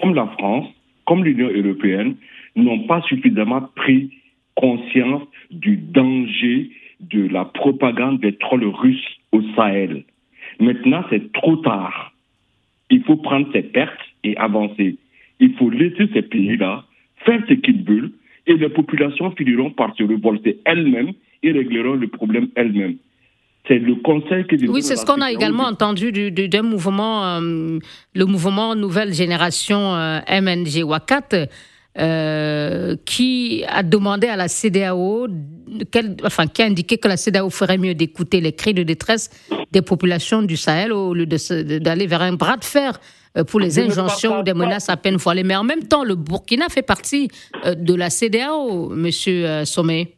comme 0.00 0.12
la 0.12 0.26
France, 0.38 0.66
comme 1.06 1.22
l'Union 1.22 1.50
européenne, 1.50 2.16
n'ont 2.56 2.84
pas 2.88 3.00
suffisamment 3.02 3.62
pris 3.76 4.10
conscience 4.56 5.22
du 5.52 5.76
danger 5.76 6.72
de 6.98 7.28
la 7.28 7.44
propagande 7.44 8.18
des 8.18 8.36
trolls 8.36 8.66
russes 8.66 9.19
au 9.32 9.42
Sahel. 9.54 10.04
Maintenant, 10.58 11.04
c'est 11.10 11.32
trop 11.32 11.56
tard. 11.56 12.12
Il 12.90 13.02
faut 13.04 13.16
prendre 13.16 13.50
ses 13.52 13.62
pertes 13.62 14.00
et 14.24 14.36
avancer. 14.36 14.96
Il 15.38 15.54
faut 15.54 15.70
laisser 15.70 16.08
ces 16.12 16.22
pays-là 16.22 16.84
faire 17.24 17.42
ce 17.48 17.54
qu'ils 17.54 17.84
veulent 17.84 18.12
et 18.46 18.54
les 18.54 18.68
populations 18.68 19.30
finiront 19.32 19.70
par 19.70 19.94
se 19.96 20.02
révolter 20.02 20.58
elles-mêmes 20.64 21.12
et 21.42 21.52
régleront 21.52 21.94
le 21.94 22.08
problème 22.08 22.48
elles-mêmes 22.56 22.96
c'est 23.68 23.78
le 23.78 23.94
conseil 23.96 24.46
que 24.46 24.56
Oui, 24.68 24.82
c'est 24.82 24.96
ce 24.96 25.04
qu'on 25.04 25.20
a 25.20 25.30
également 25.30 25.64
entendu 25.64 26.12
d'un 26.32 26.62
mouvement, 26.62 27.24
euh, 27.24 27.78
le 28.14 28.24
mouvement 28.24 28.74
Nouvelle 28.74 29.12
Génération 29.12 29.94
euh, 29.94 30.18
MNG 30.28 30.82
Wakat, 30.82 31.46
euh, 31.98 32.96
qui 33.04 33.64
a 33.68 33.82
demandé 33.82 34.28
à 34.28 34.36
la 34.36 34.48
CDAO, 34.48 35.26
enfin, 36.24 36.46
qui 36.46 36.62
a 36.62 36.66
indiqué 36.66 36.98
que 36.98 37.08
la 37.08 37.16
CDAO 37.16 37.50
ferait 37.50 37.78
mieux 37.78 37.94
d'écouter 37.94 38.40
les 38.40 38.52
cris 38.52 38.74
de 38.74 38.82
détresse 38.82 39.30
des 39.72 39.82
populations 39.82 40.42
du 40.42 40.56
Sahel 40.56 40.92
au 40.92 41.14
lieu 41.14 41.26
d'aller 41.26 42.06
vers 42.06 42.22
un 42.22 42.34
bras 42.34 42.56
de 42.56 42.64
fer 42.64 42.98
pour 43.48 43.60
les 43.60 43.78
injonctions 43.78 44.40
ou 44.40 44.42
des 44.42 44.54
menaces 44.54 44.88
à 44.88 44.96
peine 44.96 45.16
voilées. 45.16 45.44
Mais 45.44 45.56
en 45.56 45.64
même 45.64 45.84
temps, 45.84 46.04
le 46.04 46.16
Burkina 46.16 46.68
fait 46.68 46.82
partie 46.82 47.28
de 47.64 47.94
la 47.94 48.10
CDAO, 48.10 48.90
Monsieur 48.90 49.64
Sommet. 49.64 50.14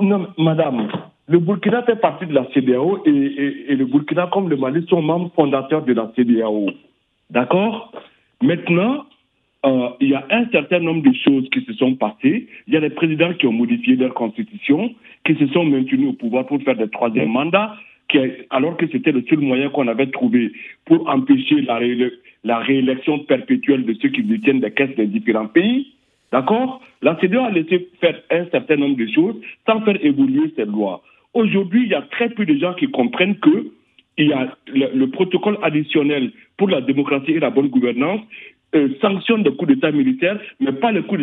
Non, 0.00 0.26
madame, 0.38 0.88
le 1.26 1.38
Burkina 1.38 1.82
fait 1.84 1.96
partie 1.96 2.26
de 2.26 2.34
la 2.34 2.46
CDAO 2.52 3.02
et, 3.06 3.74
le 3.74 3.84
Burkina, 3.86 4.28
comme 4.32 4.48
le 4.48 4.56
Mali, 4.56 4.86
sont 4.88 5.00
membres 5.00 5.30
fondateurs 5.34 5.84
de 5.84 5.92
la 5.92 6.12
CDAO. 6.14 6.70
D'accord? 7.30 7.92
Maintenant, 8.42 9.06
euh, 9.64 9.88
il 10.00 10.10
y 10.10 10.14
a 10.14 10.26
un 10.30 10.46
certain 10.50 10.80
nombre 10.80 11.02
de 11.02 11.14
choses 11.24 11.48
qui 11.50 11.64
se 11.64 11.72
sont 11.74 11.94
passées. 11.94 12.48
Il 12.66 12.74
y 12.74 12.76
a 12.76 12.80
des 12.80 12.90
présidents 12.90 13.32
qui 13.32 13.46
ont 13.46 13.52
modifié 13.52 13.96
leur 13.96 14.12
constitution, 14.12 14.94
qui 15.24 15.34
se 15.36 15.46
sont 15.48 15.64
maintenus 15.64 16.10
au 16.10 16.12
pouvoir 16.12 16.46
pour 16.46 16.62
faire 16.62 16.76
des 16.76 16.88
troisième 16.88 17.30
mandats, 17.30 17.74
qui, 18.08 18.18
alors 18.50 18.76
que 18.76 18.86
c'était 18.92 19.12
le 19.12 19.24
seul 19.28 19.38
moyen 19.38 19.70
qu'on 19.70 19.88
avait 19.88 20.10
trouvé 20.10 20.52
pour 20.84 21.08
empêcher 21.08 21.62
la, 21.62 21.80
la 22.44 22.58
réélection 22.58 23.20
perpétuelle 23.20 23.86
de 23.86 23.94
ceux 23.94 24.10
qui 24.10 24.22
détiennent 24.22 24.60
des 24.60 24.70
caisses 24.70 24.96
des 24.96 25.06
différents 25.06 25.48
pays. 25.48 25.94
D'accord? 26.30 26.82
La 27.00 27.18
CDAO 27.20 27.44
a 27.44 27.50
laissé 27.50 27.88
faire 28.00 28.20
un 28.30 28.44
certain 28.50 28.76
nombre 28.76 28.96
de 28.96 29.06
choses 29.06 29.36
sans 29.66 29.80
faire 29.82 30.04
évoluer 30.04 30.52
ces 30.56 30.64
lois. 30.66 31.02
Aujourd'hui, 31.32 31.84
il 31.84 31.90
y 31.90 31.94
a 31.94 32.02
très 32.02 32.28
peu 32.28 32.44
de 32.44 32.56
gens 32.58 32.74
qui 32.74 32.88
comprennent 32.88 33.38
que 33.38 33.70
il 34.16 34.28
y 34.28 34.32
a 34.32 34.56
le, 34.68 35.06
protocole 35.06 35.58
additionnel 35.62 36.32
pour 36.56 36.68
la 36.68 36.80
démocratie 36.80 37.32
et 37.32 37.40
la 37.40 37.50
bonne 37.50 37.68
gouvernance 37.68 38.20
euh, 38.74 38.88
sanctionne 39.00 39.44
le 39.44 39.52
coup 39.52 39.66
d'État 39.66 39.92
militaire, 39.92 40.38
mais 40.60 40.72
pas 40.72 40.90
le 40.90 41.02
coup, 41.02 41.16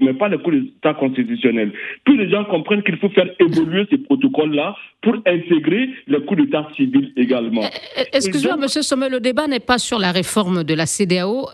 mais 0.00 0.14
pas 0.14 0.28
le 0.28 0.38
coup 0.38 0.50
d'État 0.50 0.94
constitutionnel. 0.94 1.72
Plus 2.04 2.16
les 2.16 2.30
gens 2.30 2.44
comprennent 2.44 2.82
qu'il 2.82 2.96
faut 2.96 3.10
faire 3.10 3.28
évoluer 3.38 3.86
ces 3.90 3.98
protocoles-là 3.98 4.74
pour 5.02 5.16
intégrer 5.26 5.90
le 6.06 6.20
coup 6.20 6.34
d'État 6.34 6.66
civil 6.76 7.12
également. 7.16 7.62
Eh, 7.62 8.00
eh, 8.00 8.16
excusez-moi, 8.16 8.56
Monsieur 8.56 8.82
Sommet, 8.82 9.08
le 9.08 9.20
débat 9.20 9.46
n'est 9.46 9.60
pas 9.60 9.78
sur 9.78 9.98
la 9.98 10.12
réforme 10.12 10.64
de 10.64 10.74
la 10.74 10.86
CDAO. 10.86 11.48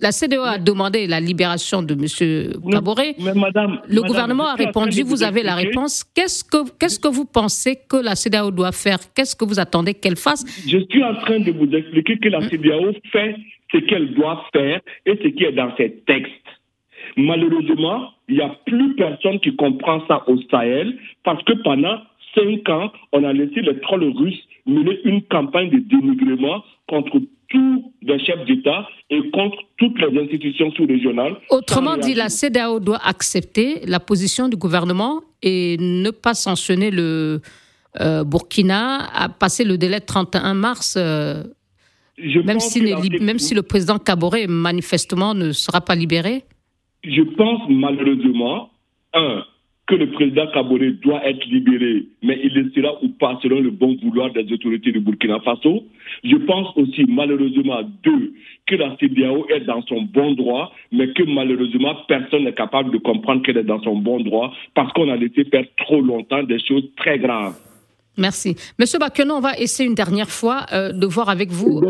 La 0.00 0.12
CDAO 0.12 0.42
a 0.42 0.58
demandé 0.58 1.08
la 1.08 1.18
libération 1.18 1.82
de 1.82 1.94
M. 1.94 2.60
Caboret. 2.70 3.16
Mais 3.18 3.34
madame, 3.34 3.80
le 3.88 4.00
gouvernement 4.02 4.46
a 4.46 4.54
répondu, 4.54 5.02
vous, 5.02 5.24
avez 5.24 5.42
la 5.42 5.56
réponse. 5.56 6.04
Qu'est-ce 6.14 6.44
que, 6.44 6.70
qu'est-ce 6.78 7.00
que 7.00 7.08
vous 7.08 7.24
pensez 7.24 7.78
que 7.88 7.96
la 7.96 8.14
CDAO 8.14 8.52
doit 8.52 8.70
faire? 8.70 8.98
Qu'est-ce 9.12 9.34
que 9.34 9.44
vous 9.44 9.58
attendez 9.58 9.94
qu'elle 9.94 10.16
fasse? 10.16 10.44
Je 10.68 10.78
suis 10.88 11.02
en 11.02 11.14
train 11.16 11.40
de 11.40 11.50
vous 11.50 11.68
expliquer 11.74 12.18
que 12.18 12.28
la 12.28 12.48
CDAO 12.48 12.92
fait 13.10 13.34
ce 13.72 13.78
qu'elle 13.78 14.14
doit 14.14 14.44
faire 14.52 14.80
et 15.06 15.16
ce 15.22 15.28
qui 15.28 15.44
est 15.44 15.52
dans 15.52 15.74
ses 15.76 16.02
textes. 16.06 16.32
Malheureusement, 17.16 18.10
il 18.28 18.36
n'y 18.36 18.42
a 18.42 18.54
plus 18.66 18.94
personne 18.94 19.40
qui 19.40 19.54
comprend 19.56 20.06
ça 20.06 20.24
au 20.28 20.36
Sahel 20.50 20.98
parce 21.24 21.42
que 21.44 21.52
pendant 21.62 21.98
cinq 22.34 22.68
ans, 22.68 22.92
on 23.12 23.24
a 23.24 23.32
laissé 23.32 23.60
les 23.60 23.80
trolls 23.80 24.12
russes 24.16 24.42
mener 24.66 25.00
une 25.04 25.22
campagne 25.22 25.70
de 25.70 25.78
dénigrement 25.78 26.62
contre 26.88 27.20
tous 27.48 27.92
les 28.02 28.18
chefs 28.24 28.44
d'État 28.44 28.86
et 29.10 29.30
contre 29.30 29.56
toutes 29.78 29.98
les 30.00 30.20
institutions 30.20 30.70
sous-régionales. 30.72 31.36
Autrement 31.48 31.96
dit, 31.96 32.14
la 32.14 32.28
CDAO 32.28 32.78
doit 32.78 33.00
accepter 33.02 33.80
la 33.86 34.00
position 34.00 34.48
du 34.48 34.56
gouvernement 34.56 35.22
et 35.42 35.76
ne 35.78 36.10
pas 36.10 36.34
sanctionner 36.34 36.90
le 36.90 37.40
euh, 38.00 38.22
Burkina 38.24 39.08
à 39.14 39.30
passer 39.30 39.64
le 39.64 39.78
délai 39.78 40.00
de 40.00 40.04
31 40.04 40.54
mars. 40.54 40.96
Euh, 40.98 41.42
même 42.44 42.60
si, 42.60 42.82
même 43.20 43.38
si 43.38 43.54
le 43.54 43.62
président 43.62 43.98
Kabore 43.98 44.36
manifestement 44.48 45.34
ne 45.34 45.52
sera 45.52 45.80
pas 45.80 45.94
libéré 45.94 46.44
Je 47.04 47.22
pense 47.22 47.62
malheureusement, 47.68 48.70
un, 49.14 49.44
que 49.86 49.94
le 49.94 50.10
président 50.10 50.46
Kabore 50.52 50.78
doit 51.02 51.26
être 51.26 51.44
libéré, 51.46 52.04
mais 52.22 52.38
il 52.44 52.52
le 52.54 52.70
sera 52.72 53.02
ou 53.02 53.08
pas 53.08 53.38
selon 53.42 53.60
le 53.60 53.70
bon 53.70 53.96
vouloir 54.02 54.30
des 54.32 54.52
autorités 54.52 54.92
de 54.92 55.00
Burkina 55.00 55.40
Faso. 55.40 55.84
Je 56.24 56.36
pense 56.36 56.76
aussi 56.76 57.04
malheureusement, 57.08 57.80
deux, 58.02 58.34
que 58.66 58.74
la 58.74 58.96
CDAO 58.98 59.46
est 59.48 59.60
dans 59.60 59.82
son 59.82 60.02
bon 60.02 60.32
droit, 60.32 60.72
mais 60.92 61.12
que 61.12 61.22
malheureusement 61.22 61.94
personne 62.06 62.44
n'est 62.44 62.52
capable 62.52 62.90
de 62.92 62.98
comprendre 62.98 63.42
qu'elle 63.42 63.56
est 63.56 63.64
dans 63.64 63.82
son 63.82 63.96
bon 63.96 64.20
droit 64.20 64.52
parce 64.74 64.92
qu'on 64.92 65.08
a 65.08 65.16
laissé 65.16 65.44
faire 65.44 65.64
trop 65.78 66.00
longtemps 66.00 66.42
des 66.42 66.58
choses 66.60 66.84
très 66.96 67.18
graves. 67.18 67.56
Merci. 68.18 68.56
Monsieur 68.80 68.98
Bakeno, 68.98 69.34
on 69.34 69.40
va 69.40 69.56
essayer 69.56 69.88
une 69.88 69.94
dernière 69.94 70.28
fois 70.28 70.66
euh, 70.72 70.92
de 70.92 71.06
voir 71.06 71.28
avec 71.28 71.50
vous. 71.50 71.80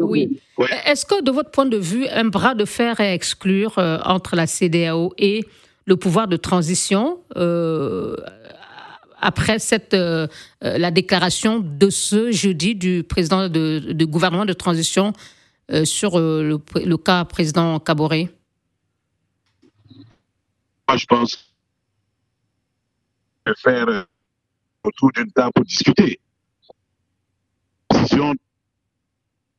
Oui. 0.00 0.40
Est-ce 0.86 1.04
que, 1.04 1.22
de 1.22 1.30
votre 1.30 1.50
point 1.50 1.66
de 1.66 1.76
vue, 1.76 2.06
un 2.08 2.24
bras 2.24 2.54
de 2.54 2.64
fer 2.64 2.98
est 3.00 3.08
à 3.08 3.14
exclure 3.14 3.78
euh, 3.78 3.98
entre 4.04 4.34
la 4.34 4.46
CDAO 4.46 5.12
et 5.18 5.44
le 5.84 5.96
pouvoir 5.96 6.26
de 6.26 6.36
transition 6.36 7.20
euh, 7.36 8.16
après 9.20 9.58
cette, 9.58 9.94
la 9.94 10.90
déclaration 10.90 11.60
de 11.60 11.90
ce 11.90 12.32
jeudi 12.32 12.74
du 12.74 13.04
président 13.04 13.48
du 13.48 14.06
gouvernement 14.06 14.44
de 14.44 14.52
transition 14.52 15.12
sur 15.84 16.18
le, 16.18 16.58
le, 16.74 16.96
cas 16.96 17.24
président 17.24 17.78
Caboret 17.78 18.30
Moi, 20.88 20.96
je 20.96 21.06
pense 21.06 21.54
faire 23.58 24.06
autour 24.84 25.12
d'une 25.12 25.30
table 25.32 25.52
pour 25.54 25.64
discuter. 25.64 26.20
Décision 27.90 28.34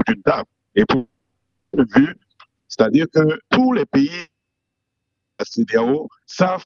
d'une 0.08 0.22
table. 0.24 0.50
Et 0.76 0.86
pour 0.86 1.08
vue, 1.74 2.16
c'est-à-dire 2.68 3.06
que 3.14 3.40
tous 3.50 3.74
les 3.74 3.86
pays 3.86 4.10
de 4.10 4.28
la 5.40 5.46
CDAO 5.46 6.10
savent 6.26 6.66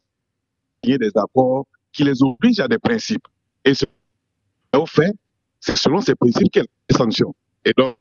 qu'il 0.82 0.92
y 0.92 0.96
a 0.96 0.98
des 0.98 1.12
accords 1.16 1.66
qui 1.92 2.04
les 2.04 2.22
obligent 2.24 2.60
à 2.60 2.68
des 2.68 2.80
principes. 2.80 3.28
Et 3.66 3.74
ce 3.74 3.86
fait, 4.88 5.14
c'est 5.60 5.76
selon 5.76 6.02
ces 6.02 6.16
principes 6.16 6.52
qu'elles 6.52 6.68
sanctions. 6.92 7.34
Et 7.66 7.74
donc, 7.76 7.98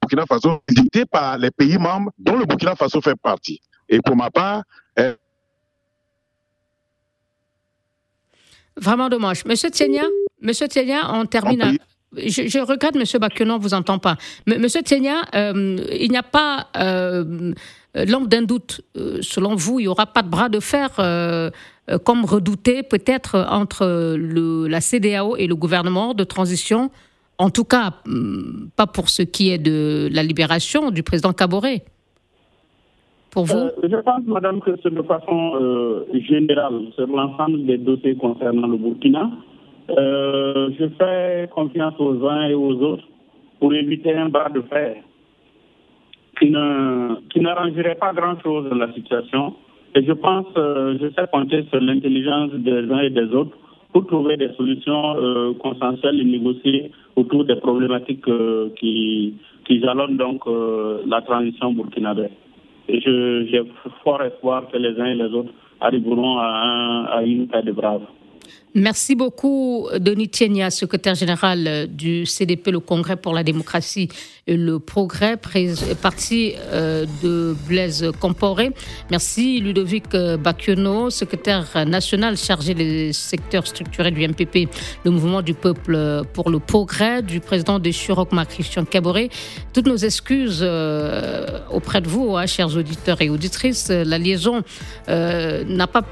Burkina 0.00 0.26
Faso 0.26 0.62
est 0.68 0.74
dicté 0.74 1.06
par 1.06 1.38
les 1.38 1.50
pays 1.50 1.78
membres 1.78 2.10
dont 2.18 2.36
le 2.36 2.44
Burkina 2.44 2.74
Faso 2.74 3.00
fait 3.00 3.14
partie. 3.14 3.60
Et 3.88 4.00
pour 4.00 4.16
ma 4.16 4.30
part, 4.30 4.64
Vraiment 8.76 9.08
dommage. 9.08 9.44
Monsieur 9.44 9.70
Tienia, 9.70 10.04
Monsieur 10.40 10.68
Tienia, 10.68 11.10
on 11.12 11.26
termine. 11.26 11.78
Je, 12.16 12.58
regrette, 12.58 12.94
Monsieur 12.94 13.18
Bakenon, 13.18 13.58
vous 13.58 13.74
entend 13.74 13.98
pas. 13.98 14.16
Monsieur 14.46 14.82
Tienia, 14.82 15.22
euh, 15.34 15.78
il 15.98 16.10
n'y 16.10 16.16
a 16.16 16.22
pas 16.22 16.68
euh, 16.76 17.54
l'ombre 17.94 18.26
d'un 18.26 18.42
doute. 18.42 18.82
Euh, 18.96 19.18
selon 19.22 19.54
vous, 19.54 19.80
il 19.80 19.84
n'y 19.84 19.88
aura 19.88 20.06
pas 20.06 20.22
de 20.22 20.28
bras 20.28 20.48
de 20.48 20.60
fer, 20.60 20.90
comme 22.04 22.24
redouté 22.24 22.82
peut-être 22.82 23.46
entre 23.48 24.16
le, 24.16 24.68
la 24.68 24.80
CDAO 24.80 25.36
et 25.36 25.46
le 25.46 25.54
gouvernement 25.54 26.12
de 26.14 26.24
transition. 26.24 26.90
En 27.38 27.50
tout 27.50 27.64
cas, 27.64 27.94
mm, 28.06 28.68
pas 28.76 28.86
pour 28.86 29.08
ce 29.08 29.22
qui 29.22 29.50
est 29.50 29.58
de 29.58 30.08
la 30.12 30.22
libération 30.22 30.90
du 30.90 31.02
président 31.02 31.32
Caboret. 31.32 31.84
Euh, 33.34 33.70
je 33.82 33.96
pense, 33.96 34.24
madame, 34.26 34.60
que 34.60 34.72
c'est 34.82 34.92
de 34.92 35.02
façon 35.02 35.52
euh, 35.54 36.04
générale, 36.28 36.82
sur 36.94 37.06
l'ensemble 37.06 37.64
des 37.64 37.78
dossiers 37.78 38.14
concernant 38.14 38.66
le 38.66 38.76
Burkina, 38.76 39.30
euh, 39.90 40.68
je 40.78 40.84
fais 40.98 41.48
confiance 41.50 41.94
aux 41.98 42.26
uns 42.26 42.48
et 42.48 42.54
aux 42.54 42.74
autres 42.82 43.04
pour 43.58 43.72
éviter 43.72 44.12
un 44.14 44.28
bras 44.28 44.50
de 44.50 44.60
fer 44.62 44.96
qui 46.38 46.50
n'arrangerait 46.50 47.94
pas 47.94 48.12
grand-chose 48.12 48.68
dans 48.68 48.76
la 48.76 48.92
situation. 48.92 49.54
Et 49.94 50.04
je 50.04 50.12
pense, 50.12 50.46
je 50.56 51.10
sais 51.16 51.26
compter 51.32 51.64
sur 51.70 51.80
l'intelligence 51.80 52.50
des 52.52 52.90
uns 52.90 53.00
et 53.00 53.10
des 53.10 53.32
autres 53.32 53.56
pour 53.92 54.06
trouver 54.06 54.36
des 54.36 54.52
solutions 54.54 55.54
consensuelles 55.60 56.20
et 56.20 56.24
négocier 56.24 56.90
autour 57.14 57.44
des 57.44 57.56
problématiques 57.56 58.24
qui, 58.76 59.34
qui 59.66 59.80
jalonnent 59.80 60.16
donc 60.16 60.42
la 61.06 61.20
transition 61.22 61.72
burkinabé. 61.72 62.28
J'ai 62.88 63.62
fort 64.02 64.22
espoir 64.22 64.68
que 64.70 64.76
les 64.76 64.98
uns 65.00 65.06
et 65.06 65.14
les 65.14 65.32
autres 65.32 65.52
arriveront 65.80 66.38
à, 66.38 67.06
à 67.10 67.22
une 67.22 67.48
paix 67.48 67.62
de 67.62 67.72
braves. 67.72 68.06
Merci 68.74 69.14
beaucoup, 69.14 69.88
Denis 69.98 70.30
Tienia, 70.30 70.70
secrétaire 70.70 71.14
général 71.14 71.88
du 71.90 72.24
CDP, 72.24 72.70
le 72.70 72.80
Congrès 72.80 73.16
pour 73.16 73.34
la 73.34 73.42
démocratie 73.42 74.08
et 74.46 74.56
le 74.56 74.78
progrès, 74.78 75.36
parti 76.00 76.54
euh, 76.72 77.04
de 77.22 77.54
Blaise 77.68 78.10
Comporé. 78.18 78.70
Merci, 79.10 79.60
Ludovic 79.60 80.16
Bakiono, 80.42 81.10
secrétaire 81.10 81.86
national 81.86 82.36
chargé 82.36 82.72
des 82.74 83.12
secteurs 83.12 83.66
structurés 83.66 84.10
du 84.10 84.26
MPP, 84.26 84.68
le 85.04 85.10
mouvement 85.10 85.42
du 85.42 85.52
peuple 85.52 86.22
pour 86.32 86.50
le 86.50 86.58
progrès, 86.58 87.22
du 87.22 87.40
président 87.40 87.78
de 87.78 87.90
Churok, 87.90 88.30
Christian 88.48 88.84
Caboret. 88.84 89.28
Toutes 89.74 89.86
nos 89.86 89.96
excuses 89.96 90.60
euh, 90.62 91.60
auprès 91.70 92.00
de 92.00 92.08
vous, 92.08 92.36
hein, 92.36 92.46
chers 92.46 92.74
auditeurs 92.76 93.20
et 93.20 93.28
auditrices. 93.28 93.90
La 93.90 94.18
liaison 94.18 94.62
euh, 95.08 95.62
n'a 95.64 95.86
pas 95.86 96.02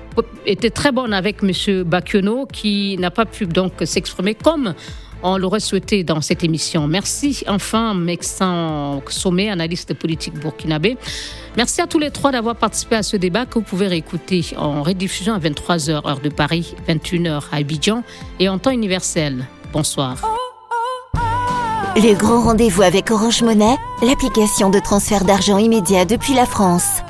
été 0.46 0.70
très 0.70 0.92
bonne 0.92 1.14
avec 1.14 1.42
M. 1.42 1.82
Bakiono 1.84 2.46
qui 2.53 2.96
n'a 2.98 3.11
pas 3.11 3.24
pu 3.24 3.46
donc 3.46 3.72
s'exprimer 3.84 4.34
comme 4.34 4.74
on 5.22 5.36
l'aurait 5.36 5.61
souhaité 5.61 6.05
dans 6.05 6.20
cette 6.20 6.44
émission. 6.44 6.86
Merci 6.86 7.44
enfin, 7.46 7.94
Mexan 7.94 9.03
Sommet, 9.09 9.51
analyste 9.51 9.94
politique 9.94 10.34
burkinabé. 10.34 10.96
Merci 11.57 11.80
à 11.80 11.86
tous 11.86 11.98
les 11.98 12.11
trois 12.11 12.32
d'avoir 12.32 12.57
participé 12.57 12.96
à 12.96 13.03
ce 13.03 13.16
débat 13.16 13.46
que 13.46 13.55
vous 13.55 13.64
pouvez 13.64 13.88
réécouter 13.88 14.44
en 14.57 14.82
rediffusion 14.82 15.34
à 15.34 15.38
23h 15.38 16.09
heure 16.09 16.20
de 16.20 16.28
Paris, 16.28 16.74
21h 16.88 17.42
à 17.53 17.57
Abidjan 17.57 18.03
et 18.38 18.48
en 18.48 18.59
temps 18.59 18.70
universel. 18.70 19.46
Bonsoir. 19.72 20.16
Le 21.96 22.14
grand 22.14 22.42
rendez-vous 22.42 22.82
avec 22.82 23.11
Orange 23.11 23.42
Monnaie, 23.42 23.76
l'application 24.03 24.70
de 24.70 24.78
transfert 24.78 25.24
d'argent 25.24 25.59
immédiat 25.59 26.05
depuis 26.05 26.34
la 26.34 26.46
France. 26.46 27.03